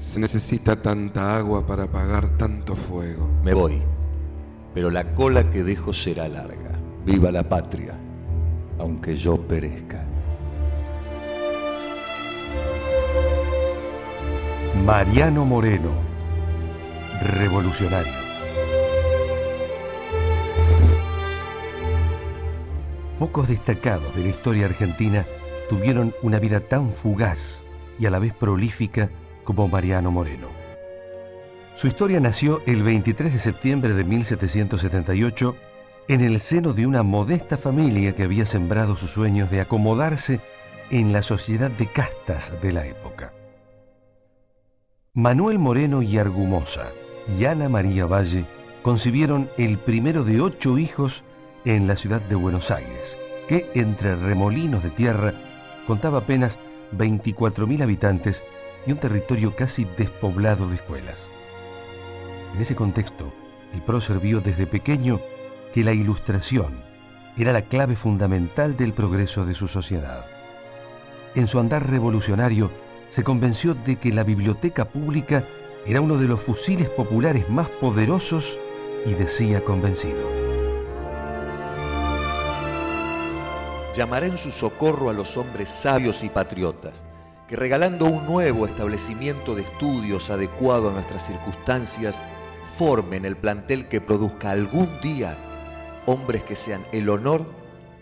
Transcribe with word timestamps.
Se 0.00 0.18
necesita 0.18 0.76
tanta 0.76 1.36
agua 1.36 1.66
para 1.66 1.82
apagar 1.82 2.26
tanto 2.38 2.74
fuego. 2.74 3.30
Me 3.44 3.52
voy, 3.52 3.82
pero 4.72 4.90
la 4.90 5.12
cola 5.12 5.50
que 5.50 5.62
dejo 5.62 5.92
será 5.92 6.26
larga. 6.26 6.70
Viva 7.04 7.30
la 7.30 7.46
patria, 7.46 7.92
aunque 8.78 9.14
yo 9.14 9.36
perezca. 9.36 10.02
Mariano 14.82 15.44
Moreno, 15.44 15.92
revolucionario. 17.20 18.14
Pocos 23.18 23.48
destacados 23.48 24.16
de 24.16 24.22
la 24.22 24.28
historia 24.30 24.64
argentina 24.64 25.26
tuvieron 25.68 26.14
una 26.22 26.38
vida 26.38 26.60
tan 26.60 26.90
fugaz 26.94 27.62
y 27.98 28.06
a 28.06 28.10
la 28.10 28.18
vez 28.18 28.32
prolífica 28.32 29.10
como 29.44 29.68
Mariano 29.68 30.10
Moreno. 30.10 30.48
Su 31.74 31.86
historia 31.86 32.20
nació 32.20 32.62
el 32.66 32.82
23 32.82 33.32
de 33.32 33.38
septiembre 33.38 33.94
de 33.94 34.04
1778 34.04 35.56
en 36.08 36.20
el 36.20 36.40
seno 36.40 36.72
de 36.72 36.86
una 36.86 37.02
modesta 37.02 37.56
familia 37.56 38.14
que 38.14 38.24
había 38.24 38.44
sembrado 38.44 38.96
sus 38.96 39.12
sueños 39.12 39.50
de 39.50 39.60
acomodarse 39.60 40.40
en 40.90 41.12
la 41.12 41.22
sociedad 41.22 41.70
de 41.70 41.86
castas 41.86 42.52
de 42.60 42.72
la 42.72 42.86
época. 42.86 43.32
Manuel 45.14 45.58
Moreno 45.58 46.02
y 46.02 46.18
Argumosa 46.18 46.88
y 47.38 47.44
Ana 47.44 47.68
María 47.68 48.06
Valle 48.06 48.44
concibieron 48.82 49.50
el 49.56 49.78
primero 49.78 50.24
de 50.24 50.40
ocho 50.40 50.78
hijos 50.78 51.24
en 51.64 51.86
la 51.86 51.96
ciudad 51.96 52.20
de 52.20 52.34
Buenos 52.34 52.70
Aires, 52.70 53.18
que 53.48 53.70
entre 53.74 54.16
remolinos 54.16 54.82
de 54.82 54.90
tierra 54.90 55.34
contaba 55.86 56.18
apenas 56.18 56.58
24.000 56.96 57.82
habitantes 57.82 58.42
y 58.86 58.92
un 58.92 58.98
territorio 58.98 59.54
casi 59.54 59.84
despoblado 59.84 60.68
de 60.68 60.76
escuelas. 60.76 61.28
En 62.54 62.60
ese 62.60 62.74
contexto, 62.74 63.32
el 63.72 63.82
prócer 63.82 64.18
vio 64.18 64.40
desde 64.40 64.66
pequeño 64.66 65.20
que 65.72 65.84
la 65.84 65.92
ilustración 65.92 66.82
era 67.36 67.52
la 67.52 67.62
clave 67.62 67.96
fundamental 67.96 68.76
del 68.76 68.92
progreso 68.92 69.44
de 69.44 69.54
su 69.54 69.68
sociedad. 69.68 70.26
En 71.34 71.46
su 71.46 71.60
andar 71.60 71.88
revolucionario, 71.88 72.70
se 73.10 73.24
convenció 73.24 73.74
de 73.74 73.96
que 73.96 74.12
la 74.12 74.24
biblioteca 74.24 74.86
pública 74.86 75.44
era 75.86 76.00
uno 76.00 76.16
de 76.18 76.28
los 76.28 76.40
fusiles 76.40 76.88
populares 76.88 77.48
más 77.48 77.68
poderosos 77.68 78.58
y 79.06 79.14
decía 79.14 79.64
convencido. 79.64 80.40
Llamará 83.94 84.26
en 84.26 84.38
su 84.38 84.50
socorro 84.50 85.10
a 85.10 85.12
los 85.12 85.36
hombres 85.36 85.68
sabios 85.68 86.22
y 86.22 86.28
patriotas, 86.28 87.02
que 87.50 87.56
regalando 87.56 88.06
un 88.06 88.26
nuevo 88.26 88.64
establecimiento 88.64 89.56
de 89.56 89.62
estudios 89.62 90.30
adecuado 90.30 90.88
a 90.88 90.92
nuestras 90.92 91.26
circunstancias, 91.26 92.22
formen 92.76 93.24
el 93.24 93.36
plantel 93.36 93.88
que 93.88 94.00
produzca 94.00 94.52
algún 94.52 94.88
día 95.02 95.36
hombres 96.06 96.44
que 96.44 96.54
sean 96.54 96.80
el 96.92 97.08
honor 97.08 97.44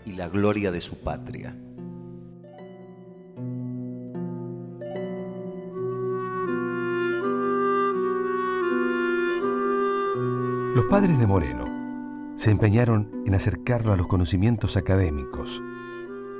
y 0.05 0.13
la 0.13 0.29
gloria 0.29 0.71
de 0.71 0.81
su 0.81 0.99
patria. 0.99 1.57
Los 10.75 10.85
padres 10.85 11.17
de 11.17 11.25
Moreno 11.25 12.35
se 12.35 12.51
empeñaron 12.51 13.23
en 13.25 13.33
acercarlo 13.33 13.93
a 13.93 13.97
los 13.97 14.05
conocimientos 14.05 14.77
académicos, 14.77 15.59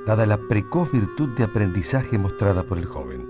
dada 0.06 0.26
la 0.26 0.38
precoz 0.38 0.90
virtud 0.92 1.30
de 1.36 1.44
aprendizaje 1.44 2.18
mostrada 2.18 2.64
por 2.64 2.78
el 2.78 2.86
joven. 2.86 3.28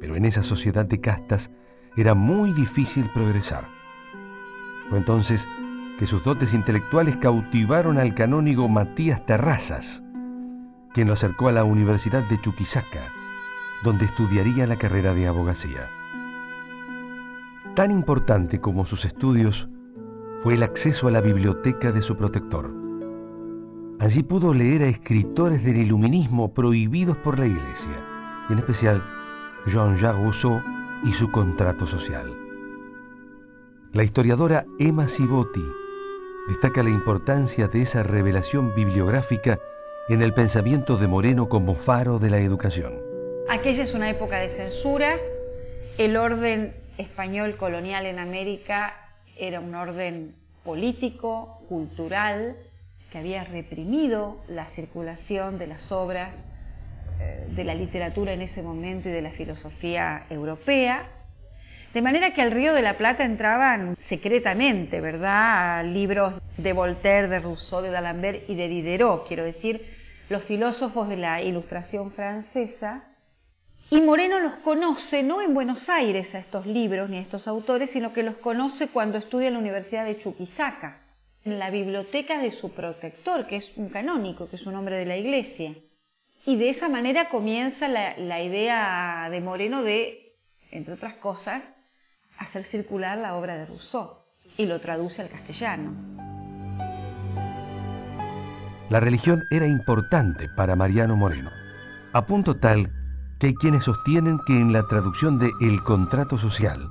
Pero 0.00 0.16
en 0.16 0.24
esa 0.24 0.42
sociedad 0.42 0.86
de 0.86 1.00
castas 1.00 1.50
era 1.96 2.14
muy 2.14 2.52
difícil 2.52 3.10
progresar. 3.12 3.68
Fue 4.88 4.98
entonces 4.98 5.46
que 5.98 6.06
sus 6.06 6.22
dotes 6.22 6.54
intelectuales 6.54 7.16
cautivaron 7.16 7.98
al 7.98 8.14
canónigo 8.14 8.68
Matías 8.68 9.26
Terrazas, 9.26 10.02
quien 10.94 11.08
lo 11.08 11.14
acercó 11.14 11.48
a 11.48 11.52
la 11.52 11.64
Universidad 11.64 12.22
de 12.28 12.40
Chuquisaca, 12.40 13.12
donde 13.82 14.04
estudiaría 14.04 14.66
la 14.66 14.76
carrera 14.76 15.12
de 15.12 15.26
abogacía. 15.26 15.90
Tan 17.74 17.90
importante 17.90 18.60
como 18.60 18.86
sus 18.86 19.04
estudios 19.04 19.68
fue 20.40 20.54
el 20.54 20.62
acceso 20.62 21.08
a 21.08 21.10
la 21.10 21.20
biblioteca 21.20 21.90
de 21.90 22.02
su 22.02 22.16
protector. 22.16 22.77
Allí 24.00 24.22
pudo 24.22 24.54
leer 24.54 24.82
a 24.82 24.88
escritores 24.88 25.64
del 25.64 25.76
iluminismo 25.76 26.54
prohibidos 26.54 27.16
por 27.16 27.36
la 27.36 27.46
Iglesia, 27.46 28.00
en 28.48 28.58
especial 28.58 29.02
Jean-Jacques 29.66 30.22
Rousseau 30.22 30.62
y 31.04 31.12
su 31.12 31.32
contrato 31.32 31.84
social. 31.84 32.32
La 33.92 34.04
historiadora 34.04 34.66
Emma 34.78 35.08
Cibotti 35.08 35.64
destaca 36.46 36.84
la 36.84 36.90
importancia 36.90 37.66
de 37.66 37.82
esa 37.82 38.04
revelación 38.04 38.72
bibliográfica 38.72 39.58
en 40.08 40.22
el 40.22 40.32
pensamiento 40.32 40.96
de 40.96 41.08
Moreno 41.08 41.48
como 41.48 41.74
faro 41.74 42.20
de 42.20 42.30
la 42.30 42.38
educación. 42.38 42.94
Aquella 43.48 43.82
es 43.82 43.94
una 43.94 44.10
época 44.10 44.38
de 44.38 44.48
censuras, 44.48 45.28
el 45.98 46.16
orden 46.16 46.72
español 46.98 47.56
colonial 47.56 48.06
en 48.06 48.20
América 48.20 48.94
era 49.36 49.58
un 49.58 49.74
orden 49.74 50.36
político, 50.64 51.62
cultural, 51.68 52.56
que 53.10 53.18
había 53.18 53.44
reprimido 53.44 54.42
la 54.48 54.66
circulación 54.66 55.58
de 55.58 55.66
las 55.66 55.92
obras 55.92 56.46
eh, 57.20 57.46
de 57.50 57.64
la 57.64 57.74
literatura 57.74 58.32
en 58.32 58.42
ese 58.42 58.62
momento 58.62 59.08
y 59.08 59.12
de 59.12 59.22
la 59.22 59.30
filosofía 59.30 60.26
europea. 60.30 61.08
De 61.94 62.02
manera 62.02 62.34
que 62.34 62.42
al 62.42 62.52
Río 62.52 62.74
de 62.74 62.82
la 62.82 62.98
Plata 62.98 63.24
entraban 63.24 63.96
secretamente, 63.96 65.00
¿verdad? 65.00 65.84
Libros 65.84 66.40
de 66.58 66.72
Voltaire, 66.72 67.28
de 67.28 67.38
Rousseau, 67.38 67.80
de 67.80 67.90
D'Alembert 67.90 68.48
y 68.48 68.54
de 68.54 68.68
Diderot, 68.68 69.26
quiero 69.26 69.42
decir, 69.42 69.84
los 70.28 70.42
filósofos 70.42 71.08
de 71.08 71.16
la 71.16 71.42
Ilustración 71.42 72.12
francesa, 72.12 73.04
y 73.90 74.02
Moreno 74.02 74.38
los 74.38 74.52
conoce 74.56 75.22
no 75.22 75.40
en 75.40 75.54
Buenos 75.54 75.88
Aires 75.88 76.34
a 76.34 76.38
estos 76.38 76.66
libros 76.66 77.08
ni 77.08 77.16
a 77.16 77.22
estos 77.22 77.48
autores, 77.48 77.88
sino 77.90 78.12
que 78.12 78.22
los 78.22 78.36
conoce 78.36 78.88
cuando 78.88 79.16
estudia 79.16 79.48
en 79.48 79.54
la 79.54 79.60
Universidad 79.60 80.04
de 80.04 80.18
Chuquisaca, 80.18 80.98
en 81.52 81.58
la 81.58 81.70
biblioteca 81.70 82.40
de 82.40 82.50
su 82.50 82.72
protector, 82.72 83.46
que 83.46 83.56
es 83.56 83.76
un 83.76 83.88
canónico, 83.88 84.48
que 84.48 84.56
es 84.56 84.66
un 84.66 84.74
hombre 84.74 84.96
de 84.96 85.06
la 85.06 85.16
iglesia. 85.16 85.74
Y 86.44 86.56
de 86.56 86.68
esa 86.68 86.88
manera 86.88 87.28
comienza 87.28 87.88
la, 87.88 88.16
la 88.18 88.42
idea 88.42 89.28
de 89.30 89.40
Moreno 89.40 89.82
de, 89.82 90.36
entre 90.70 90.94
otras 90.94 91.14
cosas, 91.14 91.74
hacer 92.38 92.62
circular 92.62 93.18
la 93.18 93.36
obra 93.36 93.56
de 93.56 93.66
Rousseau 93.66 94.18
y 94.56 94.66
lo 94.66 94.80
traduce 94.80 95.22
al 95.22 95.28
castellano. 95.28 95.92
La 98.90 99.00
religión 99.00 99.42
era 99.50 99.66
importante 99.66 100.48
para 100.56 100.76
Mariano 100.76 101.16
Moreno, 101.16 101.50
a 102.12 102.26
punto 102.26 102.56
tal 102.56 102.90
que 103.38 103.48
hay 103.48 103.54
quienes 103.54 103.84
sostienen 103.84 104.38
que 104.46 104.54
en 104.54 104.72
la 104.72 104.86
traducción 104.86 105.38
de 105.38 105.52
El 105.60 105.82
contrato 105.82 106.38
social 106.38 106.88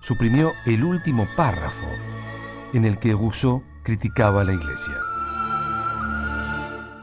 suprimió 0.00 0.52
el 0.66 0.84
último 0.84 1.26
párrafo 1.36 1.86
en 2.72 2.84
el 2.84 2.98
que 2.98 3.12
Rousseau 3.12 3.62
criticaba 3.86 4.40
a 4.40 4.44
la 4.44 4.52
iglesia. 4.52 5.00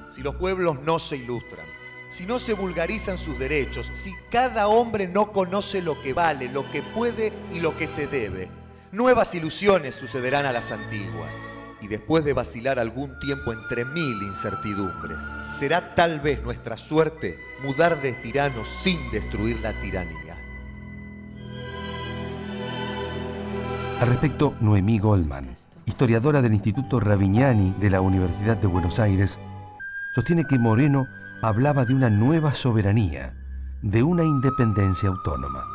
Si 0.09 0.21
los 0.21 0.35
pueblos 0.35 0.81
no 0.81 0.99
se 0.99 1.15
ilustran, 1.15 1.65
si 2.09 2.25
no 2.25 2.39
se 2.39 2.53
vulgarizan 2.53 3.17
sus 3.17 3.39
derechos, 3.39 3.89
si 3.93 4.13
cada 4.29 4.67
hombre 4.67 5.07
no 5.07 5.31
conoce 5.31 5.81
lo 5.81 5.99
que 6.01 6.11
vale, 6.11 6.49
lo 6.49 6.69
que 6.71 6.81
puede 6.81 7.31
y 7.53 7.61
lo 7.61 7.77
que 7.77 7.87
se 7.87 8.07
debe, 8.07 8.49
nuevas 8.91 9.33
ilusiones 9.33 9.95
sucederán 9.95 10.45
a 10.45 10.51
las 10.51 10.73
antiguas. 10.73 11.33
Y 11.79 11.87
después 11.87 12.25
de 12.25 12.33
vacilar 12.33 12.79
algún 12.79 13.17
tiempo 13.19 13.53
entre 13.53 13.85
mil 13.85 14.21
incertidumbres, 14.21 15.19
será 15.49 15.95
tal 15.95 16.19
vez 16.19 16.43
nuestra 16.43 16.75
suerte 16.75 17.39
mudar 17.63 18.01
de 18.01 18.11
tiranos 18.11 18.67
sin 18.67 19.09
destruir 19.09 19.57
la 19.61 19.71
tiranía. 19.79 20.37
Al 24.01 24.09
respecto, 24.09 24.53
Noemí 24.59 24.99
Goldman, 24.99 25.55
historiadora 25.85 26.41
del 26.41 26.53
Instituto 26.53 26.99
Ravignani 26.99 27.73
de 27.79 27.89
la 27.89 28.01
Universidad 28.01 28.57
de 28.57 28.67
Buenos 28.67 28.99
Aires, 28.99 29.37
sostiene 30.13 30.45
que 30.45 30.57
Moreno 30.57 31.07
hablaba 31.41 31.85
de 31.85 31.93
una 31.93 32.09
nueva 32.09 32.53
soberanía, 32.53 33.33
de 33.81 34.03
una 34.03 34.23
independencia 34.23 35.09
autónoma. 35.09 35.65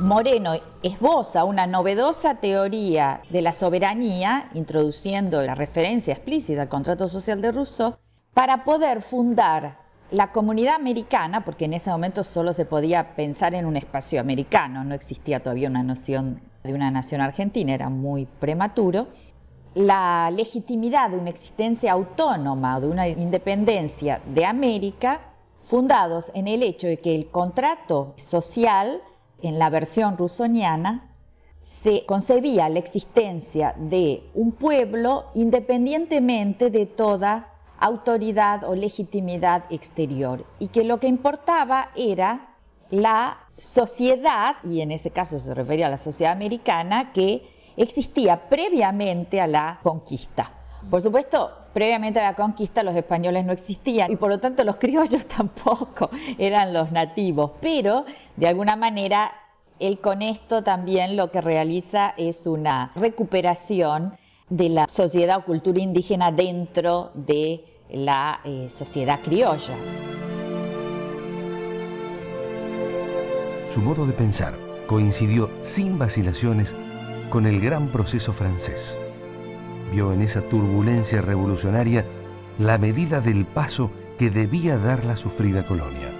Moreno 0.00 0.54
esboza 0.82 1.44
una 1.44 1.66
novedosa 1.66 2.34
teoría 2.36 3.22
de 3.30 3.42
la 3.42 3.52
soberanía, 3.52 4.50
introduciendo 4.54 5.40
la 5.42 5.54
referencia 5.54 6.14
explícita 6.14 6.62
al 6.62 6.68
contrato 6.68 7.06
social 7.06 7.40
de 7.40 7.52
Rousseau, 7.52 7.96
para 8.34 8.64
poder 8.64 9.00
fundar 9.02 9.78
la 10.10 10.32
comunidad 10.32 10.74
americana, 10.74 11.44
porque 11.44 11.64
en 11.64 11.74
ese 11.74 11.90
momento 11.90 12.24
solo 12.24 12.52
se 12.52 12.64
podía 12.64 13.14
pensar 13.14 13.54
en 13.54 13.66
un 13.66 13.76
espacio 13.76 14.20
americano, 14.20 14.84
no 14.84 14.94
existía 14.94 15.40
todavía 15.40 15.68
una 15.68 15.82
noción 15.82 16.40
de 16.64 16.72
una 16.72 16.90
nación 16.90 17.20
argentina, 17.20 17.74
era 17.74 17.90
muy 17.90 18.24
prematuro, 18.24 19.08
la 19.74 20.30
legitimidad 20.30 21.10
de 21.10 21.18
una 21.18 21.28
existencia 21.28 21.92
autónoma 21.92 22.78
o 22.78 22.80
de 22.80 22.88
una 22.88 23.06
independencia 23.06 24.22
de 24.24 24.46
América 24.46 25.20
fundados 25.60 26.32
en 26.34 26.48
el 26.48 26.62
hecho 26.62 26.86
de 26.86 26.96
que 26.96 27.14
el 27.14 27.26
contrato 27.26 28.14
social, 28.16 29.02
en 29.42 29.58
la 29.58 29.68
versión 29.68 30.16
rusoniana, 30.16 31.10
se 31.62 32.06
concebía 32.06 32.70
la 32.70 32.78
existencia 32.78 33.74
de 33.76 34.22
un 34.34 34.52
pueblo 34.52 35.26
independientemente 35.34 36.70
de 36.70 36.86
toda 36.86 37.52
autoridad 37.78 38.64
o 38.64 38.74
legitimidad 38.74 39.64
exterior 39.68 40.46
y 40.58 40.68
que 40.68 40.84
lo 40.84 40.98
que 40.98 41.08
importaba 41.08 41.90
era 41.94 42.56
la 42.90 43.43
sociedad, 43.56 44.56
y 44.64 44.80
en 44.80 44.90
ese 44.90 45.10
caso 45.10 45.38
se 45.38 45.54
refería 45.54 45.86
a 45.86 45.90
la 45.90 45.98
sociedad 45.98 46.32
americana, 46.32 47.12
que 47.12 47.42
existía 47.76 48.48
previamente 48.48 49.40
a 49.40 49.46
la 49.46 49.80
conquista. 49.82 50.52
Por 50.90 51.00
supuesto, 51.00 51.50
previamente 51.72 52.20
a 52.20 52.24
la 52.30 52.36
conquista 52.36 52.82
los 52.82 52.94
españoles 52.94 53.44
no 53.44 53.52
existían 53.52 54.12
y 54.12 54.16
por 54.16 54.30
lo 54.30 54.38
tanto 54.38 54.64
los 54.64 54.76
criollos 54.76 55.26
tampoco 55.36 56.10
eran 56.38 56.72
los 56.72 56.92
nativos, 56.92 57.52
pero 57.60 58.04
de 58.36 58.48
alguna 58.48 58.76
manera 58.76 59.32
él 59.80 59.98
con 59.98 60.22
esto 60.22 60.62
también 60.62 61.16
lo 61.16 61.30
que 61.30 61.40
realiza 61.40 62.14
es 62.16 62.46
una 62.46 62.92
recuperación 62.94 64.16
de 64.48 64.68
la 64.68 64.86
sociedad 64.88 65.38
o 65.38 65.44
cultura 65.44 65.80
indígena 65.80 66.30
dentro 66.30 67.10
de 67.14 67.64
la 67.90 68.40
eh, 68.44 68.68
sociedad 68.68 69.20
criolla. 69.22 69.74
Su 73.74 73.80
modo 73.80 74.06
de 74.06 74.12
pensar 74.12 74.56
coincidió 74.86 75.50
sin 75.62 75.98
vacilaciones 75.98 76.76
con 77.28 77.44
el 77.44 77.58
gran 77.60 77.88
proceso 77.88 78.32
francés. 78.32 78.96
Vio 79.90 80.12
en 80.12 80.22
esa 80.22 80.42
turbulencia 80.42 81.20
revolucionaria 81.20 82.04
la 82.60 82.78
medida 82.78 83.20
del 83.20 83.46
paso 83.46 83.90
que 84.16 84.30
debía 84.30 84.78
dar 84.78 85.04
la 85.04 85.16
sufrida 85.16 85.66
colonia. 85.66 86.12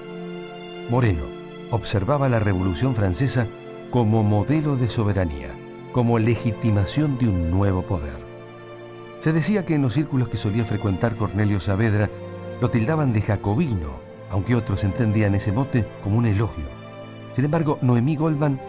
Moreno 0.90 1.22
observaba 1.70 2.28
la 2.28 2.40
Revolución 2.40 2.96
Francesa 2.96 3.46
como 3.92 4.24
modelo 4.24 4.74
de 4.74 4.88
soberanía, 4.88 5.54
como 5.92 6.18
legitimación 6.18 7.18
de 7.18 7.28
un 7.28 7.52
nuevo 7.52 7.82
poder. 7.82 8.16
Se 9.20 9.32
decía 9.32 9.64
que 9.64 9.76
en 9.76 9.82
los 9.82 9.94
círculos 9.94 10.28
que 10.28 10.38
solía 10.38 10.64
frecuentar 10.64 11.14
Cornelio 11.14 11.60
Saavedra 11.60 12.10
lo 12.60 12.68
tildaban 12.70 13.12
de 13.12 13.20
jacobino, 13.20 13.92
aunque 14.28 14.56
otros 14.56 14.82
entendían 14.82 15.36
ese 15.36 15.52
mote 15.52 15.86
como 16.02 16.18
un 16.18 16.26
elogio. 16.26 16.83
Sin 17.34 17.44
embargo, 17.44 17.78
Noemí 17.82 18.16
Goldman 18.16 18.60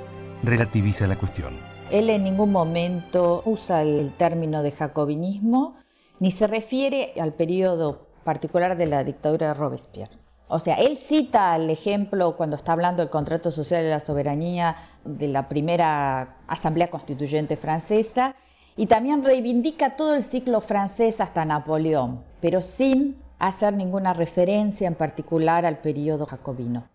relativiza 0.42 1.06
la 1.06 1.18
cuestión. 1.18 1.58
Él 1.92 2.10
en 2.10 2.24
ningún 2.24 2.52
momento 2.52 3.44
usa 3.46 3.84
el 3.84 4.12
término 4.18 4.64
de 4.64 4.72
jacobinismo 4.72 5.76
ni 6.20 6.32
se 6.32 6.48
refiere 6.48 7.14
al 7.20 7.34
periodo 7.34 8.08
particular 8.24 8.76
de 8.76 8.88
la 8.88 9.04
dictadura 9.04 9.48
de 9.48 9.54
Robespierre. 9.54 10.18
O 10.48 10.60
sea, 10.60 10.76
él 10.76 10.98
cita 10.98 11.56
el 11.56 11.70
ejemplo 11.70 12.36
cuando 12.36 12.56
está 12.56 12.72
hablando 12.72 13.04
del 13.04 13.12
contrato 13.12 13.52
social 13.52 13.84
de 13.84 13.90
la 13.92 14.00
soberanía 14.00 14.76
de 15.04 15.28
la 15.28 15.48
primera 15.48 16.38
Asamblea 16.48 16.90
Constituyente 16.90 17.58
francesa 17.58 18.36
y 18.76 18.88
también 18.88 19.24
reivindica 19.24 19.96
todo 19.96 20.16
el 20.16 20.24
ciclo 20.24 20.62
francés 20.62 21.22
hasta 21.22 21.46
Napoleón, 21.46 22.24
pero 22.42 22.62
sin 22.62 23.18
hacer 23.38 23.74
ninguna 23.74 24.14
referencia 24.14 24.88
en 24.88 24.96
particular 24.96 25.66
al 25.66 25.80
periodo 25.80 26.26
jacobino. 26.26 26.95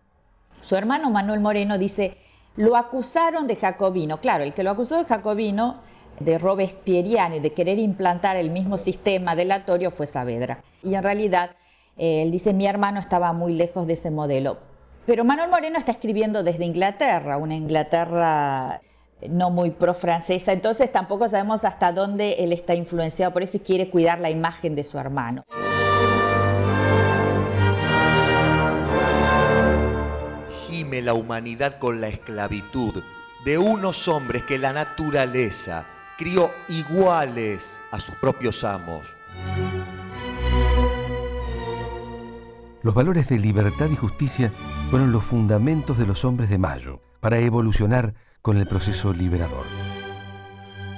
Su 0.61 0.75
hermano 0.75 1.09
Manuel 1.09 1.39
Moreno 1.39 1.77
dice, 1.77 2.17
lo 2.55 2.75
acusaron 2.75 3.47
de 3.47 3.55
jacobino. 3.55 4.21
Claro, 4.21 4.43
el 4.43 4.53
que 4.53 4.63
lo 4.63 4.71
acusó 4.71 4.97
de 4.97 5.05
jacobino, 5.05 5.77
de 6.19 6.37
Robespieriano 6.37 7.35
y 7.35 7.39
de 7.39 7.53
querer 7.53 7.79
implantar 7.79 8.37
el 8.37 8.51
mismo 8.51 8.77
sistema 8.77 9.35
delatorio 9.35 9.91
fue 9.91 10.07
Saavedra. 10.07 10.59
Y 10.83 10.93
en 10.93 11.03
realidad, 11.03 11.51
eh, 11.97 12.21
él 12.21 12.31
dice, 12.31 12.53
mi 12.53 12.67
hermano 12.67 12.99
estaba 12.99 13.33
muy 13.33 13.53
lejos 13.53 13.87
de 13.87 13.93
ese 13.93 14.11
modelo. 14.11 14.59
Pero 15.05 15.23
Manuel 15.23 15.49
Moreno 15.49 15.79
está 15.79 15.91
escribiendo 15.91 16.43
desde 16.43 16.63
Inglaterra, 16.63 17.37
una 17.37 17.55
Inglaterra 17.55 18.81
no 19.29 19.49
muy 19.49 19.71
pro-francesa, 19.71 20.51
entonces 20.51 20.91
tampoco 20.91 21.27
sabemos 21.27 21.63
hasta 21.65 21.91
dónde 21.91 22.43
él 22.43 22.53
está 22.53 22.75
influenciado 22.75 23.31
por 23.33 23.43
eso 23.43 23.57
y 23.57 23.59
quiere 23.61 23.89
cuidar 23.89 24.19
la 24.19 24.29
imagen 24.29 24.75
de 24.75 24.83
su 24.83 24.97
hermano. 24.97 25.45
La 30.99 31.13
humanidad 31.13 31.79
con 31.79 32.01
la 32.01 32.07
esclavitud 32.07 33.01
de 33.45 33.57
unos 33.57 34.07
hombres 34.07 34.43
que 34.43 34.57
la 34.57 34.73
naturaleza 34.73 35.85
crió 36.17 36.51
iguales 36.67 37.77
a 37.91 37.99
sus 37.99 38.15
propios 38.15 38.63
amos. 38.63 39.15
Los 42.83 42.93
valores 42.95 43.29
de 43.29 43.37
libertad 43.37 43.89
y 43.91 43.95
justicia 43.95 44.51
fueron 44.89 45.11
los 45.11 45.23
fundamentos 45.23 45.97
de 45.97 46.07
los 46.07 46.25
hombres 46.25 46.49
de 46.49 46.57
Mayo 46.57 46.99
para 47.19 47.37
evolucionar 47.37 48.15
con 48.41 48.57
el 48.57 48.65
proceso 48.65 49.13
liberador. 49.13 49.65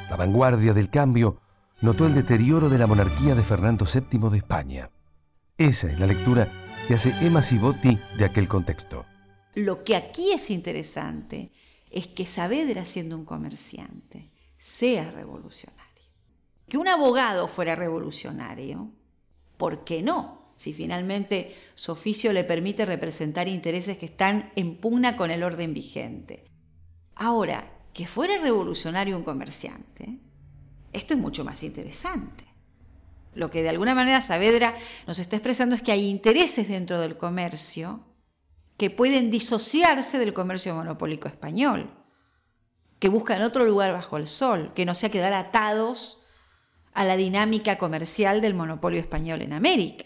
La 0.10 0.16
vanguardia 0.16 0.74
del 0.74 0.90
cambio 0.90 1.42
notó 1.82 2.08
el 2.08 2.16
deterioro 2.16 2.70
de 2.70 2.78
la 2.78 2.88
monarquía 2.88 3.36
de 3.36 3.44
Fernando 3.44 3.86
VII 3.86 4.30
de 4.30 4.38
España. 4.38 4.90
Esa 5.58 5.88
es 5.88 6.00
la 6.00 6.08
lectura 6.08 6.48
que 6.88 6.96
hace 6.96 7.14
Emma 7.20 7.44
Cibotti 7.44 8.00
de 8.18 8.26
aquel 8.26 8.48
contexto. 8.48 9.06
Lo 9.56 9.84
que 9.84 9.96
aquí 9.96 10.32
es 10.32 10.50
interesante 10.50 11.52
es 11.92 12.08
que 12.08 12.26
Saavedra, 12.26 12.86
siendo 12.86 13.16
un 13.16 13.26
comerciante, 13.26 14.32
sea 14.58 15.12
revolucionario. 15.12 15.84
Que 16.68 16.78
un 16.78 16.88
abogado 16.88 17.48
fuera 17.48 17.76
revolucionario, 17.76 18.90
¿por 19.58 19.84
qué 19.84 20.02
no? 20.02 20.54
Si 20.56 20.74
finalmente 20.74 21.56
su 21.76 21.92
oficio 21.92 22.34
le 22.34 22.44
permite 22.44 22.86
representar 22.86 23.48
intereses 23.48 23.98
que 23.98 24.06
están 24.06 24.52
en 24.56 24.78
pugna 24.78 25.18
con 25.18 25.30
el 25.30 25.44
orden 25.44 25.74
vigente. 25.74 26.46
Ahora, 27.16 27.72
que 27.94 28.08
fuera 28.08 28.40
revolucionario 28.40 29.18
un 29.18 29.24
comerciante, 29.24 30.18
esto 30.94 31.14
es 31.14 31.20
mucho 31.20 31.44
más 31.44 31.62
interesante. 31.62 32.46
Lo 33.36 33.50
que 33.50 33.62
de 33.62 33.70
alguna 33.70 33.94
manera 33.94 34.22
Saavedra 34.22 34.76
nos 35.06 35.20
está 35.20 35.36
expresando 35.36 35.76
es 35.76 35.82
que 35.82 35.92
hay 35.92 36.08
intereses 36.08 36.68
dentro 36.68 37.00
del 37.00 37.18
comercio 37.18 38.04
que 38.84 38.90
pueden 38.90 39.32
disociarse 39.32 40.20
del 40.20 40.34
comercio 40.34 40.76
monopólico 40.76 41.30
español, 41.30 41.90
que 43.00 43.08
buscan 43.08 43.42
otro 43.42 43.64
lugar 43.64 43.94
bajo 43.94 44.18
el 44.18 44.28
sol, 44.28 44.74
que 44.76 44.84
no 44.84 44.94
sea 44.94 45.10
quedar 45.10 45.32
atados 45.32 46.26
a 46.92 47.06
la 47.06 47.16
dinámica 47.16 47.78
comercial 47.78 48.42
del 48.42 48.56
monopolio 48.56 49.00
español 49.00 49.42
en 49.42 49.54
América. 49.54 50.04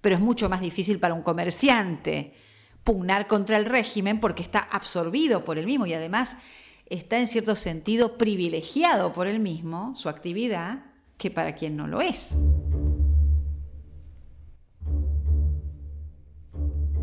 Pero 0.00 0.16
es 0.16 0.20
mucho 0.20 0.48
más 0.48 0.60
difícil 0.60 0.98
para 0.98 1.14
un 1.14 1.22
comerciante 1.22 2.34
pugnar 2.82 3.28
contra 3.28 3.56
el 3.56 3.66
régimen 3.66 4.18
porque 4.18 4.42
está 4.42 4.58
absorbido 4.58 5.44
por 5.44 5.56
el 5.56 5.66
mismo 5.66 5.86
y 5.86 5.94
además 5.94 6.38
está 6.86 7.20
en 7.20 7.28
cierto 7.28 7.54
sentido 7.54 8.18
privilegiado 8.18 9.12
por 9.12 9.28
el 9.28 9.38
mismo, 9.38 9.94
su 9.94 10.08
actividad, 10.08 10.86
que 11.18 11.30
para 11.30 11.54
quien 11.54 11.76
no 11.76 11.86
lo 11.86 12.00
es. 12.00 12.36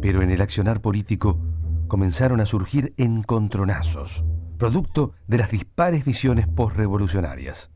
Pero 0.06 0.22
en 0.22 0.30
el 0.30 0.40
accionar 0.40 0.82
político 0.82 1.40
comenzaron 1.88 2.40
a 2.40 2.46
surgir 2.46 2.94
encontronazos, 2.96 4.24
producto 4.60 5.14
de 5.26 5.40
las 5.40 5.50
dispares 5.50 6.06
visiones 6.06 6.48
postrevolucionarias. 6.48 7.72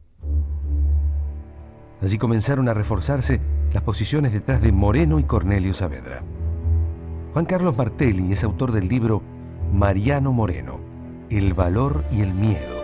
Así 2.03 2.19
comenzaron 2.19 2.69
a 2.69 2.75
reforzarse 2.75 3.41
las 3.73 3.81
posiciones 3.81 4.31
detrás 4.31 4.61
de 4.61 4.71
Moreno 4.71 5.17
y 5.17 5.23
Cornelio 5.23 5.73
Saavedra. 5.73 6.21
Juan 7.33 7.45
Carlos 7.45 7.75
Martelli 7.75 8.31
es 8.31 8.43
autor 8.43 8.73
del 8.73 8.87
libro 8.87 9.23
Mariano 9.73 10.31
Moreno, 10.31 10.79
El 11.31 11.55
valor 11.55 12.05
y 12.11 12.21
el 12.21 12.35
miedo, 12.35 12.83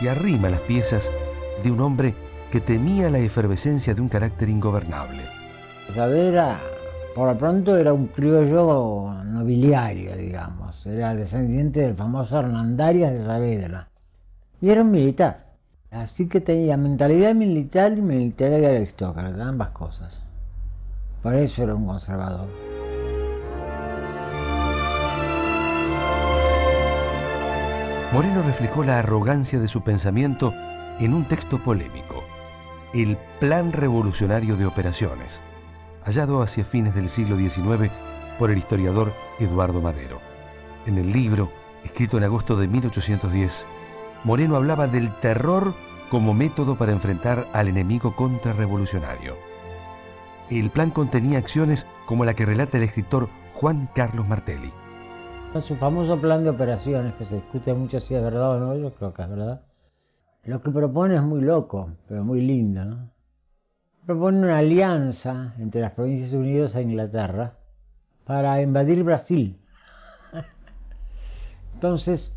y 0.00 0.06
arrima 0.06 0.48
las 0.48 0.60
piezas 0.60 1.10
de 1.64 1.72
un 1.72 1.80
hombre 1.80 2.14
que 2.52 2.60
temía 2.60 3.10
la 3.10 3.18
efervescencia 3.18 3.94
de 3.94 4.00
un 4.00 4.08
carácter 4.08 4.48
ingobernable. 4.48 5.24
Saavedra 5.88 6.60
por 7.16 7.32
lo 7.32 7.38
pronto 7.38 7.74
era 7.78 7.94
un 7.94 8.08
criollo 8.08 9.10
nobiliario, 9.24 10.14
digamos, 10.14 10.86
era 10.86 11.14
descendiente 11.14 11.80
del 11.80 11.94
famoso 11.94 12.38
Hernandarias 12.38 13.10
de 13.14 13.24
Saavedra. 13.24 13.88
Y 14.60 14.68
era 14.68 14.82
un 14.82 14.90
militar, 14.90 15.46
así 15.90 16.28
que 16.28 16.42
tenía 16.42 16.76
mentalidad 16.76 17.34
militar 17.34 17.96
y 17.96 18.32
de 18.32 18.66
aristócrata, 18.66 19.48
ambas 19.48 19.70
cosas. 19.70 20.20
Por 21.22 21.32
eso 21.32 21.62
era 21.62 21.74
un 21.74 21.86
conservador. 21.86 22.48
Moreno 28.12 28.42
reflejó 28.42 28.84
la 28.84 28.98
arrogancia 28.98 29.58
de 29.58 29.68
su 29.68 29.82
pensamiento 29.82 30.52
en 31.00 31.14
un 31.14 31.24
texto 31.24 31.56
polémico, 31.64 32.22
el 32.92 33.16
Plan 33.40 33.72
Revolucionario 33.72 34.58
de 34.58 34.66
Operaciones, 34.66 35.40
hallado 36.06 36.40
hacia 36.40 36.64
fines 36.64 36.94
del 36.94 37.08
siglo 37.08 37.36
XIX 37.36 37.90
por 38.38 38.50
el 38.52 38.58
historiador 38.58 39.12
Eduardo 39.40 39.80
Madero. 39.80 40.20
En 40.86 40.98
el 40.98 41.12
libro, 41.12 41.50
escrito 41.84 42.16
en 42.16 42.22
agosto 42.24 42.56
de 42.56 42.68
1810, 42.68 43.66
Moreno 44.22 44.54
hablaba 44.54 44.86
del 44.86 45.12
terror 45.16 45.74
como 46.08 46.32
método 46.32 46.76
para 46.76 46.92
enfrentar 46.92 47.48
al 47.52 47.66
enemigo 47.66 48.14
contrarrevolucionario. 48.14 49.34
El 50.48 50.70
plan 50.70 50.90
contenía 50.90 51.38
acciones 51.38 51.86
como 52.06 52.24
la 52.24 52.34
que 52.34 52.46
relata 52.46 52.76
el 52.76 52.84
escritor 52.84 53.28
Juan 53.54 53.88
Carlos 53.92 54.28
Martelli. 54.28 54.72
Su 55.58 55.74
famoso 55.74 56.20
plan 56.20 56.44
de 56.44 56.50
operaciones, 56.50 57.14
que 57.14 57.24
se 57.24 57.36
discute 57.36 57.74
mucho 57.74 57.98
si 57.98 58.14
es 58.14 58.22
verdad 58.22 58.50
o 58.52 58.60
no, 58.60 58.76
yo 58.76 58.94
creo 58.94 59.12
que 59.12 59.22
es 59.22 59.28
verdad. 59.28 59.62
Lo 60.44 60.62
que 60.62 60.70
propone 60.70 61.16
es 61.16 61.22
muy 61.22 61.40
loco, 61.40 61.90
pero 62.06 62.22
muy 62.22 62.42
lindo. 62.42 62.84
¿no? 62.84 63.15
Propone 64.06 64.38
una 64.38 64.58
alianza 64.58 65.54
entre 65.58 65.80
las 65.80 65.90
Provincias 65.90 66.32
Unidas 66.32 66.76
e 66.76 66.82
Inglaterra 66.82 67.54
para 68.24 68.62
invadir 68.62 69.02
Brasil. 69.02 69.60
Entonces, 71.74 72.36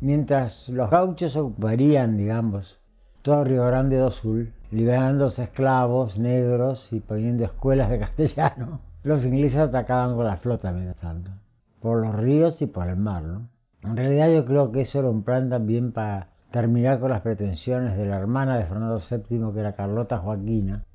mientras 0.00 0.70
los 0.70 0.88
gauchos 0.88 1.36
ocuparían, 1.36 2.16
digamos, 2.16 2.80
todo 3.20 3.44
Río 3.44 3.66
Grande 3.66 3.98
do 3.98 4.10
Sul, 4.10 4.54
liberando 4.70 5.26
esclavos 5.26 6.18
negros 6.18 6.90
y 6.94 7.00
poniendo 7.00 7.44
escuelas 7.44 7.90
de 7.90 7.98
castellano, 8.06 8.80
los 9.02 9.26
ingleses 9.26 9.58
atacaban 9.58 10.16
con 10.16 10.24
la 10.24 10.38
flota 10.38 10.72
mientras 10.72 10.96
tanto, 10.96 11.32
por 11.80 12.00
los 12.00 12.14
ríos 12.14 12.62
y 12.62 12.66
por 12.66 12.88
el 12.88 12.96
mar. 12.96 13.24
¿no? 13.24 13.50
En 13.82 13.94
realidad 13.94 14.30
yo 14.32 14.46
creo 14.46 14.72
que 14.72 14.80
eso 14.80 15.00
era 15.00 15.10
un 15.10 15.22
plan 15.22 15.50
también 15.50 15.92
para 15.92 16.30
terminar 16.50 16.98
con 16.98 17.10
las 17.10 17.20
pretensiones 17.20 17.94
de 17.94 18.06
la 18.06 18.16
hermana 18.16 18.56
de 18.56 18.64
Fernando 18.64 18.98
VII, 18.98 19.52
que 19.52 19.60
era 19.60 19.74
Carlota 19.74 20.16
Joaquina, 20.16 20.86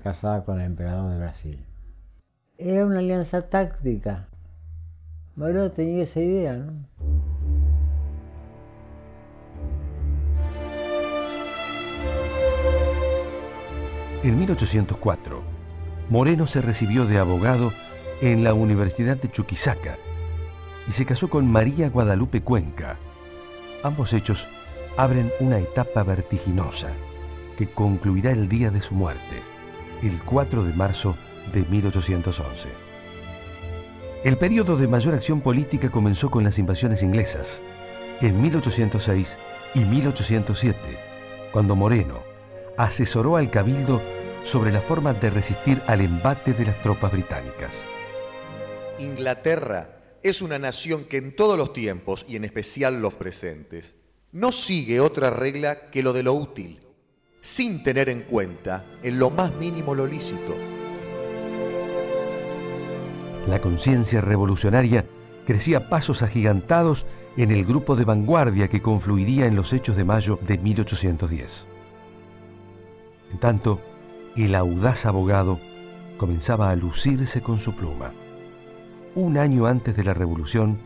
casada 0.00 0.44
con 0.44 0.60
el 0.60 0.66
emperador 0.66 1.10
de 1.10 1.18
Brasil. 1.18 1.64
Era 2.58 2.84
una 2.84 2.98
alianza 2.98 3.42
táctica. 3.42 4.28
Moreno 5.36 5.70
tenía 5.70 6.02
esa 6.02 6.20
idea, 6.20 6.54
¿no? 6.54 6.72
En 14.22 14.38
1804, 14.38 15.42
Moreno 16.10 16.46
se 16.46 16.60
recibió 16.60 17.06
de 17.06 17.18
abogado 17.18 17.72
en 18.20 18.44
la 18.44 18.52
Universidad 18.52 19.16
de 19.16 19.30
Chuquisaca 19.30 19.96
y 20.86 20.92
se 20.92 21.06
casó 21.06 21.30
con 21.30 21.50
María 21.50 21.88
Guadalupe 21.88 22.42
Cuenca. 22.42 22.98
Ambos 23.82 24.12
hechos 24.12 24.46
abren 24.98 25.32
una 25.40 25.58
etapa 25.58 26.02
vertiginosa 26.02 26.90
que 27.56 27.70
concluirá 27.70 28.30
el 28.32 28.48
día 28.48 28.70
de 28.70 28.82
su 28.82 28.94
muerte, 28.94 29.42
el 30.02 30.22
4 30.22 30.64
de 30.64 30.72
marzo 30.72 31.16
de 31.52 31.62
1811. 31.62 32.68
El 34.24 34.36
periodo 34.36 34.76
de 34.76 34.86
mayor 34.86 35.14
acción 35.14 35.40
política 35.40 35.90
comenzó 35.90 36.30
con 36.30 36.44
las 36.44 36.58
invasiones 36.58 37.02
inglesas, 37.02 37.62
en 38.20 38.40
1806 38.40 39.36
y 39.74 39.80
1807, 39.80 40.78
cuando 41.52 41.74
Moreno 41.74 42.22
asesoró 42.76 43.36
al 43.36 43.50
cabildo 43.50 44.02
sobre 44.42 44.72
la 44.72 44.80
forma 44.80 45.14
de 45.14 45.30
resistir 45.30 45.82
al 45.86 46.00
embate 46.00 46.52
de 46.52 46.66
las 46.66 46.80
tropas 46.82 47.12
británicas. 47.12 47.84
Inglaterra 48.98 50.00
es 50.22 50.42
una 50.42 50.58
nación 50.58 51.04
que 51.04 51.16
en 51.16 51.34
todos 51.34 51.56
los 51.56 51.72
tiempos, 51.72 52.26
y 52.28 52.36
en 52.36 52.44
especial 52.44 53.00
los 53.00 53.14
presentes, 53.14 53.94
no 54.32 54.52
sigue 54.52 55.00
otra 55.00 55.30
regla 55.30 55.90
que 55.90 56.02
lo 56.02 56.12
de 56.12 56.22
lo 56.22 56.34
útil, 56.34 56.80
sin 57.40 57.82
tener 57.82 58.08
en 58.08 58.22
cuenta 58.22 58.84
en 59.02 59.18
lo 59.18 59.30
más 59.30 59.54
mínimo 59.54 59.94
lo 59.94 60.06
lícito. 60.06 60.54
La 63.48 63.60
conciencia 63.60 64.20
revolucionaria 64.20 65.06
crecía 65.46 65.88
pasos 65.88 66.22
agigantados 66.22 67.06
en 67.36 67.50
el 67.50 67.64
grupo 67.64 67.96
de 67.96 68.04
vanguardia 68.04 68.68
que 68.68 68.82
confluiría 68.82 69.46
en 69.46 69.56
los 69.56 69.72
hechos 69.72 69.96
de 69.96 70.04
mayo 70.04 70.38
de 70.46 70.58
1810. 70.58 71.66
En 73.32 73.38
tanto, 73.38 73.80
el 74.36 74.54
audaz 74.54 75.06
abogado 75.06 75.58
comenzaba 76.18 76.70
a 76.70 76.76
lucirse 76.76 77.40
con 77.40 77.58
su 77.58 77.74
pluma. 77.74 78.12
Un 79.14 79.38
año 79.38 79.66
antes 79.66 79.96
de 79.96 80.04
la 80.04 80.14
revolución, 80.14 80.78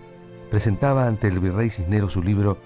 presentaba 0.50 1.06
ante 1.06 1.26
el 1.26 1.40
virrey 1.40 1.70
Cisneros 1.70 2.12
su 2.12 2.22
libro 2.22 2.58